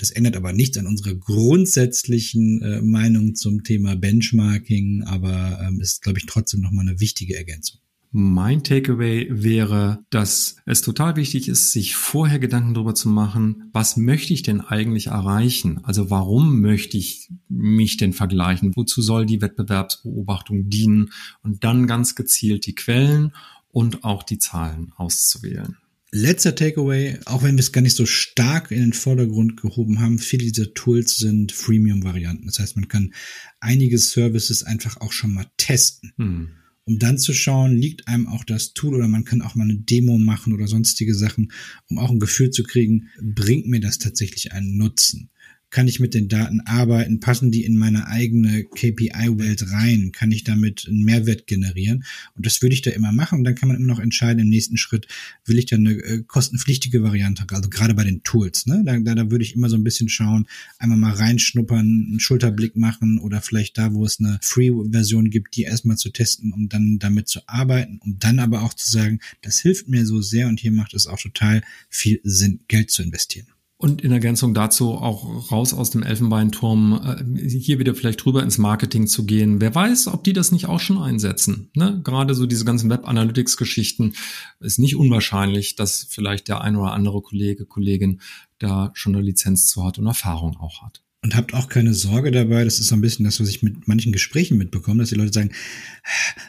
das 0.00 0.10
ändert 0.10 0.36
aber 0.36 0.52
nichts 0.52 0.78
an 0.78 0.86
unserer 0.86 1.14
grundsätzlichen 1.14 2.62
äh, 2.62 2.82
Meinung 2.82 3.34
zum 3.34 3.64
Thema 3.64 3.96
Benchmarking, 3.96 5.04
aber 5.04 5.60
ähm, 5.62 5.80
ist, 5.80 6.02
glaube 6.02 6.18
ich, 6.18 6.26
trotzdem 6.26 6.60
nochmal 6.60 6.88
eine 6.88 7.00
wichtige 7.00 7.36
Ergänzung. 7.36 7.80
Mein 8.12 8.64
Takeaway 8.64 9.28
wäre, 9.30 10.04
dass 10.10 10.56
es 10.66 10.82
total 10.82 11.14
wichtig 11.14 11.48
ist, 11.48 11.70
sich 11.70 11.94
vorher 11.94 12.40
Gedanken 12.40 12.74
darüber 12.74 12.96
zu 12.96 13.08
machen, 13.08 13.70
was 13.72 13.96
möchte 13.96 14.32
ich 14.32 14.42
denn 14.42 14.60
eigentlich 14.60 15.08
erreichen? 15.08 15.78
Also 15.84 16.10
warum 16.10 16.60
möchte 16.60 16.96
ich 16.96 17.30
mich 17.48 17.98
denn 17.98 18.12
vergleichen? 18.12 18.74
Wozu 18.74 19.00
soll 19.00 19.26
die 19.26 19.40
Wettbewerbsbeobachtung 19.40 20.68
dienen? 20.68 21.10
Und 21.44 21.62
dann 21.62 21.86
ganz 21.86 22.16
gezielt 22.16 22.66
die 22.66 22.74
Quellen 22.74 23.32
und 23.68 24.02
auch 24.02 24.24
die 24.24 24.38
Zahlen 24.38 24.92
auszuwählen. 24.96 25.76
Letzter 26.12 26.56
Takeaway, 26.56 27.18
auch 27.26 27.44
wenn 27.44 27.54
wir 27.54 27.60
es 27.60 27.70
gar 27.70 27.82
nicht 27.82 27.94
so 27.94 28.04
stark 28.04 28.72
in 28.72 28.80
den 28.80 28.92
Vordergrund 28.92 29.56
gehoben 29.60 30.00
haben, 30.00 30.18
viele 30.18 30.44
dieser 30.44 30.74
Tools 30.74 31.18
sind 31.18 31.52
Freemium-Varianten. 31.52 32.46
Das 32.46 32.58
heißt, 32.58 32.74
man 32.74 32.88
kann 32.88 33.14
einige 33.60 33.96
Services 33.96 34.64
einfach 34.64 35.00
auch 35.00 35.12
schon 35.12 35.32
mal 35.32 35.46
testen. 35.56 36.12
Hm. 36.16 36.48
Um 36.84 36.98
dann 36.98 37.18
zu 37.18 37.32
schauen, 37.32 37.76
liegt 37.76 38.08
einem 38.08 38.26
auch 38.26 38.42
das 38.42 38.72
Tool 38.72 38.96
oder 38.96 39.06
man 39.06 39.24
kann 39.24 39.42
auch 39.42 39.54
mal 39.54 39.62
eine 39.62 39.76
Demo 39.76 40.18
machen 40.18 40.52
oder 40.52 40.66
sonstige 40.66 41.14
Sachen, 41.14 41.52
um 41.88 41.98
auch 41.98 42.10
ein 42.10 42.18
Gefühl 42.18 42.50
zu 42.50 42.64
kriegen, 42.64 43.08
bringt 43.22 43.68
mir 43.68 43.80
das 43.80 43.98
tatsächlich 43.98 44.52
einen 44.52 44.76
Nutzen. 44.76 45.30
Kann 45.70 45.86
ich 45.86 46.00
mit 46.00 46.14
den 46.14 46.28
Daten 46.28 46.60
arbeiten? 46.62 47.20
Passen 47.20 47.52
die 47.52 47.64
in 47.64 47.76
meine 47.76 48.08
eigene 48.08 48.64
KPI-Welt 48.64 49.70
rein? 49.70 50.10
Kann 50.12 50.32
ich 50.32 50.42
damit 50.42 50.86
einen 50.88 51.04
Mehrwert 51.04 51.46
generieren? 51.46 52.04
Und 52.34 52.44
das 52.44 52.60
würde 52.60 52.74
ich 52.74 52.82
da 52.82 52.90
immer 52.90 53.12
machen. 53.12 53.38
Und 53.38 53.44
dann 53.44 53.54
kann 53.54 53.68
man 53.68 53.76
immer 53.76 53.86
noch 53.86 54.00
entscheiden 54.00 54.40
im 54.40 54.48
nächsten 54.48 54.76
Schritt, 54.76 55.06
will 55.44 55.58
ich 55.58 55.66
dann 55.66 55.86
eine 55.86 55.94
äh, 55.94 56.22
kostenpflichtige 56.26 57.02
Variante, 57.02 57.44
also 57.50 57.68
gerade 57.68 57.94
bei 57.94 58.04
den 58.04 58.22
Tools, 58.24 58.66
ne? 58.66 58.82
Da, 58.84 58.98
da, 58.98 59.14
da 59.14 59.30
würde 59.30 59.44
ich 59.44 59.54
immer 59.54 59.68
so 59.68 59.76
ein 59.76 59.84
bisschen 59.84 60.08
schauen, 60.08 60.46
einmal 60.78 60.98
mal 60.98 61.12
reinschnuppern, 61.12 62.06
einen 62.08 62.20
Schulterblick 62.20 62.76
machen 62.76 63.18
oder 63.18 63.40
vielleicht 63.40 63.78
da, 63.78 63.94
wo 63.94 64.04
es 64.04 64.18
eine 64.18 64.38
Free-Version 64.42 65.30
gibt, 65.30 65.56
die 65.56 65.62
erstmal 65.62 65.96
zu 65.96 66.10
testen, 66.10 66.52
um 66.52 66.68
dann 66.68 66.98
damit 66.98 67.28
zu 67.28 67.40
arbeiten, 67.46 67.98
um 68.02 68.18
dann 68.18 68.38
aber 68.40 68.62
auch 68.62 68.74
zu 68.74 68.90
sagen, 68.90 69.20
das 69.42 69.60
hilft 69.60 69.88
mir 69.88 70.04
so 70.04 70.20
sehr 70.20 70.48
und 70.48 70.60
hier 70.60 70.72
macht 70.72 70.94
es 70.94 71.06
auch 71.06 71.20
total 71.20 71.62
viel 71.88 72.20
Sinn, 72.24 72.60
Geld 72.68 72.90
zu 72.90 73.02
investieren. 73.02 73.46
Und 73.80 74.02
in 74.02 74.12
Ergänzung 74.12 74.52
dazu 74.52 74.90
auch 74.90 75.50
raus 75.50 75.72
aus 75.72 75.88
dem 75.88 76.02
Elfenbeinturm, 76.02 77.00
äh, 77.02 77.48
hier 77.48 77.78
wieder 77.78 77.94
vielleicht 77.94 78.22
drüber 78.22 78.42
ins 78.42 78.58
Marketing 78.58 79.06
zu 79.06 79.24
gehen. 79.24 79.62
Wer 79.62 79.74
weiß, 79.74 80.08
ob 80.08 80.22
die 80.22 80.34
das 80.34 80.52
nicht 80.52 80.66
auch 80.66 80.80
schon 80.80 80.98
einsetzen. 80.98 81.70
Ne? 81.72 81.98
Gerade 82.04 82.34
so 82.34 82.44
diese 82.44 82.66
ganzen 82.66 82.90
Web-Analytics-Geschichten 82.90 84.12
ist 84.60 84.78
nicht 84.78 84.96
unwahrscheinlich, 84.96 85.76
dass 85.76 86.06
vielleicht 86.10 86.48
der 86.48 86.60
ein 86.60 86.76
oder 86.76 86.92
andere 86.92 87.22
Kollege, 87.22 87.64
Kollegin 87.64 88.20
da 88.58 88.90
schon 88.92 89.14
eine 89.14 89.24
Lizenz 89.24 89.66
zu 89.68 89.82
hat 89.82 89.98
und 89.98 90.04
Erfahrung 90.04 90.58
auch 90.58 90.82
hat. 90.82 91.02
Und 91.22 91.36
habt 91.36 91.52
auch 91.52 91.68
keine 91.68 91.92
Sorge 91.92 92.30
dabei, 92.30 92.64
das 92.64 92.78
ist 92.78 92.88
so 92.88 92.94
ein 92.94 93.02
bisschen 93.02 93.26
das, 93.26 93.40
was 93.40 93.48
ich 93.48 93.62
mit 93.62 93.86
manchen 93.86 94.10
Gesprächen 94.10 94.56
mitbekomme, 94.56 95.00
dass 95.00 95.10
die 95.10 95.16
Leute 95.16 95.34
sagen, 95.34 95.50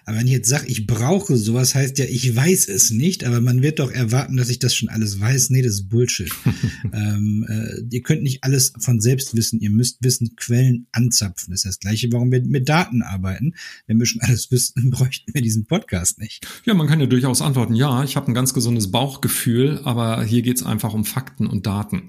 aber 0.05 0.17
wenn 0.17 0.27
ich 0.27 0.33
jetzt 0.33 0.47
sage, 0.47 0.67
ich 0.67 0.87
brauche 0.87 1.35
sowas, 1.35 1.75
heißt 1.75 1.97
ja, 1.97 2.05
ich 2.05 2.33
weiß 2.35 2.69
es 2.69 2.89
nicht, 2.89 3.25
aber 3.25 3.41
man 3.41 3.61
wird 3.61 3.79
doch 3.79 3.91
erwarten, 3.91 4.37
dass 4.37 4.49
ich 4.49 4.59
das 4.59 4.73
schon 4.73 4.87
alles 4.87 5.19
weiß. 5.19 5.49
Nee, 5.49 5.61
das 5.61 5.73
ist 5.73 5.89
Bullshit. 5.89 6.31
ähm, 6.93 7.45
äh, 7.49 7.81
ihr 7.89 8.01
könnt 8.01 8.23
nicht 8.23 8.45
alles 8.45 8.73
von 8.79 9.01
selbst 9.01 9.35
wissen, 9.35 9.59
ihr 9.59 9.69
müsst 9.69 9.97
wissen, 10.01 10.35
Quellen 10.37 10.87
anzapfen. 10.93 11.51
Das 11.51 11.59
ist 11.59 11.65
das 11.65 11.79
Gleiche, 11.79 12.07
warum 12.11 12.31
wir 12.31 12.41
mit 12.41 12.69
Daten 12.69 13.01
arbeiten. 13.01 13.55
Wenn 13.87 13.99
wir 13.99 14.05
schon 14.05 14.21
alles 14.21 14.51
wüssten, 14.51 14.89
bräuchten 14.89 15.33
wir 15.33 15.41
diesen 15.41 15.65
Podcast 15.65 16.19
nicht. 16.19 16.47
Ja, 16.65 16.73
man 16.73 16.87
kann 16.87 16.99
ja 16.99 17.07
durchaus 17.07 17.41
antworten, 17.41 17.75
ja, 17.75 18.03
ich 18.03 18.15
habe 18.15 18.31
ein 18.31 18.33
ganz 18.33 18.53
gesundes 18.53 18.89
Bauchgefühl, 18.89 19.81
aber 19.83 20.23
hier 20.23 20.41
geht's 20.41 20.63
einfach 20.63 20.93
um 20.93 21.03
Fakten 21.03 21.47
und 21.47 21.65
Daten. 21.65 22.03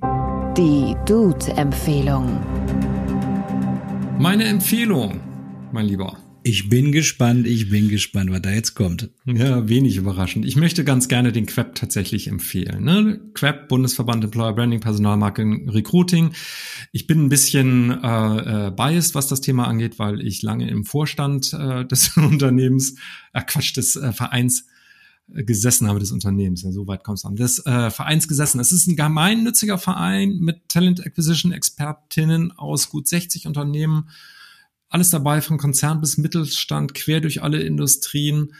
Die 0.57 0.95
Dude-Empfehlung. 1.07 2.52
Meine 4.19 4.45
Empfehlung, 4.45 5.21
mein 5.73 5.87
Lieber. 5.87 6.17
Ich 6.45 6.69
bin 6.69 6.91
gespannt, 6.91 7.47
ich 7.47 7.71
bin 7.71 7.89
gespannt, 7.89 8.31
was 8.33 8.43
da 8.43 8.51
jetzt 8.51 8.75
kommt. 8.75 9.11
Ja, 9.27 9.69
wenig 9.69 9.97
überraschend. 9.97 10.45
Ich 10.45 10.57
möchte 10.57 10.85
ganz 10.85 11.07
gerne 11.07 11.31
den 11.31 11.47
Queb 11.47 11.77
tatsächlich 11.77 12.27
empfehlen. 12.27 12.83
Ne? 12.83 13.21
Queb, 13.35 13.69
Bundesverband 13.69 14.25
Employer 14.25 14.53
Branding, 14.53 14.81
Personalmarketing, 14.81 15.69
Recruiting. 15.69 16.33
Ich 16.91 17.07
bin 17.07 17.25
ein 17.25 17.29
bisschen 17.29 17.91
äh, 18.03 18.67
äh, 18.67 18.71
biased, 18.71 19.15
was 19.15 19.29
das 19.29 19.41
Thema 19.41 19.69
angeht, 19.69 20.01
weil 20.01 20.21
ich 20.21 20.43
lange 20.43 20.69
im 20.69 20.85
Vorstand 20.85 21.53
äh, 21.53 21.85
des 21.85 22.17
Unternehmens, 22.17 22.97
äh, 23.33 23.43
Quatsch, 23.47 23.77
des 23.77 23.95
äh, 23.95 24.13
Vereins 24.13 24.67
gesessen 25.29 25.89
habe 25.89 25.99
des 25.99 26.13
Unternehmens. 26.13 26.63
Ja, 26.63 26.73
so 26.73 26.87
weit 26.87 27.05
kommst 27.05 27.25
du 27.25 27.29
an. 27.29 27.37
Des 27.37 27.65
äh, 27.65 27.91
Vereins 27.91 28.29
gesessen. 28.29 28.61
Es 28.61 28.73
ist 28.73 28.87
ein 28.87 28.97
gemeinnütziger 28.97 29.79
Verein 29.79 30.39
mit 30.39 30.69
Talent 30.69 31.05
Acquisition 31.05 31.53
Expertinnen 31.53 32.53
aus 32.53 32.91
gut 32.91 33.09
60 33.09 33.47
Unternehmen. 33.47 34.09
Alles 34.89 35.11
dabei, 35.11 35.41
von 35.41 35.59
Konzern 35.59 36.01
bis 36.01 36.19
Mittelstand, 36.19 36.95
quer 36.95 37.21
durch 37.21 37.43
alle 37.43 37.63
Industrien. 37.63 38.53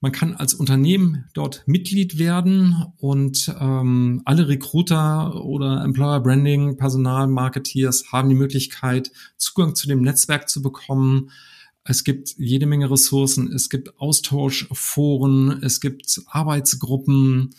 Man 0.00 0.12
kann 0.12 0.34
als 0.34 0.52
Unternehmen 0.52 1.26
dort 1.32 1.62
Mitglied 1.66 2.18
werden 2.18 2.92
und 2.98 3.54
ähm, 3.60 4.20
alle 4.24 4.48
Recruiter 4.48 5.44
oder 5.44 5.82
Employer 5.84 6.20
Branding, 6.20 6.76
Personal 6.76 7.28
Marketeers 7.28 8.12
haben 8.12 8.28
die 8.28 8.34
Möglichkeit, 8.34 9.12
Zugang 9.36 9.74
zu 9.76 9.86
dem 9.86 10.02
Netzwerk 10.02 10.48
zu 10.50 10.60
bekommen 10.60 11.30
es 11.84 12.04
gibt 12.04 12.34
jede 12.38 12.66
Menge 12.66 12.90
Ressourcen, 12.90 13.52
es 13.52 13.68
gibt 13.68 13.98
Austauschforen, 13.98 15.62
es 15.62 15.80
gibt 15.80 16.20
Arbeitsgruppen 16.26 17.54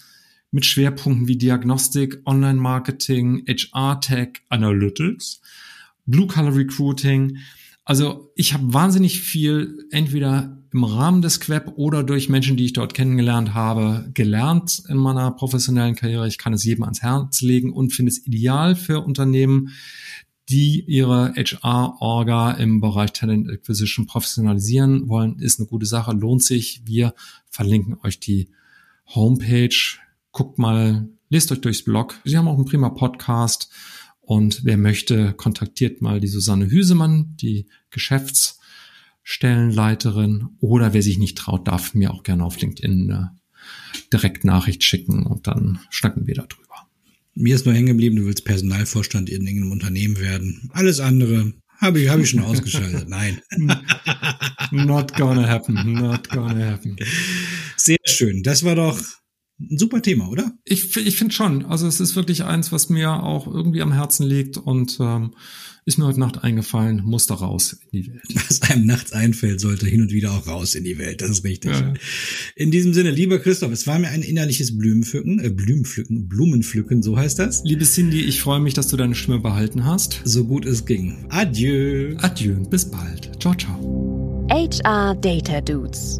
mit 0.52 0.66
Schwerpunkten 0.66 1.28
wie 1.28 1.38
Diagnostik, 1.38 2.22
Online-Marketing, 2.26 3.46
HR-Tech, 3.48 4.44
Analytics, 4.50 5.42
Blue-Color 6.06 6.56
Recruiting. 6.56 7.38
Also 7.86 8.32
ich 8.36 8.54
habe 8.54 8.74
wahnsinnig 8.74 9.20
viel 9.20 9.88
entweder 9.92 10.58
im 10.72 10.84
Rahmen 10.86 11.22
des 11.22 11.40
Queb 11.40 11.74
oder 11.76 12.04
durch 12.04 12.30
Menschen, 12.30 12.56
die 12.56 12.66
ich 12.66 12.74
dort 12.74 12.94
kennengelernt 12.94 13.54
habe, 13.54 14.10
gelernt 14.14 14.84
in 14.88 14.98
meiner 14.98 15.32
professionellen 15.32 15.96
Karriere. 15.96 16.28
Ich 16.28 16.38
kann 16.38 16.54
es 16.54 16.64
jedem 16.64 16.84
ans 16.84 17.02
Herz 17.02 17.42
legen 17.42 17.74
und 17.74 17.94
finde 17.94 18.12
es 18.12 18.26
ideal 18.26 18.76
für 18.76 19.02
Unternehmen, 19.02 19.70
die 20.50 20.84
ihre 20.88 21.34
HR-Orga 21.36 22.52
im 22.52 22.82
Bereich 22.82 23.14
Talent 23.14 23.50
Acquisition 23.50 24.06
professionalisieren 24.06 25.08
wollen, 25.08 25.40
ist 25.40 25.60
eine 25.60 25.68
gute 25.68 25.86
Sache, 25.86 26.12
lohnt 26.12 26.44
sich. 26.44 26.82
Wir 26.86 27.14
verlinken 27.50 27.98
euch 28.04 28.20
die 28.20 28.50
Homepage. 29.08 29.76
Guckt 30.32 30.60
mal, 30.60 31.08
lest 31.30 31.52
euch 31.52 31.62
durchs 31.62 31.84
Blog. 31.84 32.20
Sie 32.26 32.38
haben 32.38 32.48
auch 32.48 32.56
einen 32.56 32.66
prima 32.66 32.90
Podcast. 32.90 33.72
Und 34.20 34.64
wer 34.64 34.78
möchte, 34.78 35.34
kontaktiert 35.34 36.02
mal 36.02 36.20
die 36.20 36.28
Susanne 36.28 36.70
Hüsemann, 36.70 37.36
die 37.38 37.68
Geschäftsstellenleiterin. 37.90 40.50
Oder 40.60 40.94
wer 40.94 41.02
sich 41.02 41.18
nicht 41.20 41.38
traut, 41.38 41.68
darf 41.68 41.94
mir 41.94 42.14
auch 42.14 42.24
gerne 42.24 42.46
auf 42.46 42.60
LinkedIn 42.60 43.12
eine 43.12 43.36
Direktnachricht 44.12 44.84
schicken 44.84 45.26
und 45.26 45.48
dann 45.48 45.80
schnacken 45.90 46.28
wir 46.28 46.36
darüber. 46.36 46.90
Mir 47.36 47.56
ist 47.56 47.66
nur 47.66 47.74
hängen 47.74 47.88
geblieben, 47.88 48.18
du 48.18 48.26
willst 48.26 48.46
Personalvorstand 48.46 49.30
in 49.30 49.48
irgendeinem 49.48 49.72
Unternehmen 49.72 50.20
werden. 50.20 50.70
Alles 50.74 51.00
andere 51.00 51.54
habe 51.80 52.00
ich, 52.00 52.10
hab 52.10 52.20
ich 52.20 52.30
schon 52.30 52.40
ausgeschaltet. 52.44 53.10
Nein. 53.10 53.42
Not 54.72 55.16
gonna 55.16 55.48
happen. 55.48 55.94
Not 55.94 56.30
gonna 56.30 56.72
happen. 56.72 56.96
Sehr 57.76 57.98
schön. 58.06 58.44
Das 58.44 58.64
war 58.64 58.76
doch 58.76 59.00
ein 59.60 59.78
super 59.78 60.02
Thema, 60.02 60.30
oder? 60.30 60.52
Ich, 60.64 60.96
ich 60.96 61.18
finde 61.18 61.34
schon. 61.34 61.66
Also 61.66 61.88
es 61.88 62.00
ist 62.00 62.16
wirklich 62.16 62.44
eins, 62.44 62.72
was 62.72 62.90
mir 62.90 63.24
auch 63.24 63.48
irgendwie 63.48 63.82
am 63.82 63.94
Herzen 63.94 64.26
liegt 64.26 64.58
und 64.58 64.98
ähm, 65.00 65.34
ist 65.86 65.98
mir 65.98 66.06
heute 66.06 66.20
Nacht 66.20 66.44
eingefallen, 66.44 67.02
muss 67.04 67.28
da 67.28 67.36
raus 67.36 67.78
in 67.92 68.02
die 68.02 68.08
Welt. 68.08 68.24
Was 68.50 68.62
einem 68.64 68.86
nachts 68.86 69.12
einfällt, 69.12 69.60
sollte 69.60 69.86
hin 69.86 70.02
und 70.02 70.12
wieder 70.12 70.32
auch 70.32 70.48
raus 70.48 70.76
in 70.76 70.84
die 70.84 70.98
Welt. 70.98 71.22
Das 71.22 71.30
ist 71.30 71.44
richtig. 71.44 71.72
Ja. 71.72 71.94
In 72.56 72.72
diesem 72.72 72.94
Sinne, 72.94 73.12
lieber 73.12 73.40
Christoph, 73.40 73.72
es 73.72 73.86
war 73.88 74.00
mir 74.00 74.10
ein 74.10 74.22
innerliches 74.22 74.78
Blumenpflücken, 74.78 75.40
äh, 75.40 75.50
Blumenpflücken, 75.50 76.28
Blumenpflücken, 76.28 77.04
so 77.04 77.18
heißt 77.18 77.40
das. 77.40 77.64
Liebe 77.64 77.84
Cindy, 77.84 78.22
ich 78.22 78.42
freue 78.42 78.60
mich, 78.60 78.74
dass 78.74 78.88
du 78.88 78.98
deine 78.98 79.16
Stimme 79.16 79.40
behalten 79.40 79.86
hast. 79.86 80.22
So 80.24 80.46
gut 80.46 80.66
es 80.66 80.86
ging. 80.86 81.26
Adieu. 81.30 82.16
Adieu 82.20 82.56
und 82.56 82.70
bis 82.70 82.90
bald. 82.90 83.32
Ciao, 83.42 83.54
ciao. 83.56 84.48
HR 84.50 85.16
Data 85.16 85.62
Dudes. 85.62 86.20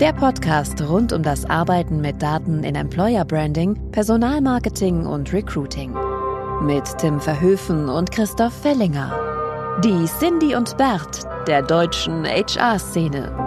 Der 0.00 0.12
Podcast 0.12 0.80
rund 0.82 1.12
um 1.12 1.22
das 1.22 1.46
Arbeiten 1.46 2.02
mit 2.02 2.20
Daten 2.20 2.64
in 2.64 2.74
Employer 2.74 3.24
Branding, 3.24 3.78
Personalmarketing 3.92 5.06
und 5.06 5.32
Recruiting 5.32 5.94
mit 6.60 6.98
Tim 6.98 7.20
Verhöfen 7.20 7.88
und 7.88 8.10
Christoph 8.10 8.54
Fellinger. 8.54 9.12
Die 9.84 10.06
Cindy 10.06 10.54
und 10.54 10.76
Bert 10.76 11.26
der 11.46 11.62
deutschen 11.62 12.24
HR-Szene. 12.24 13.45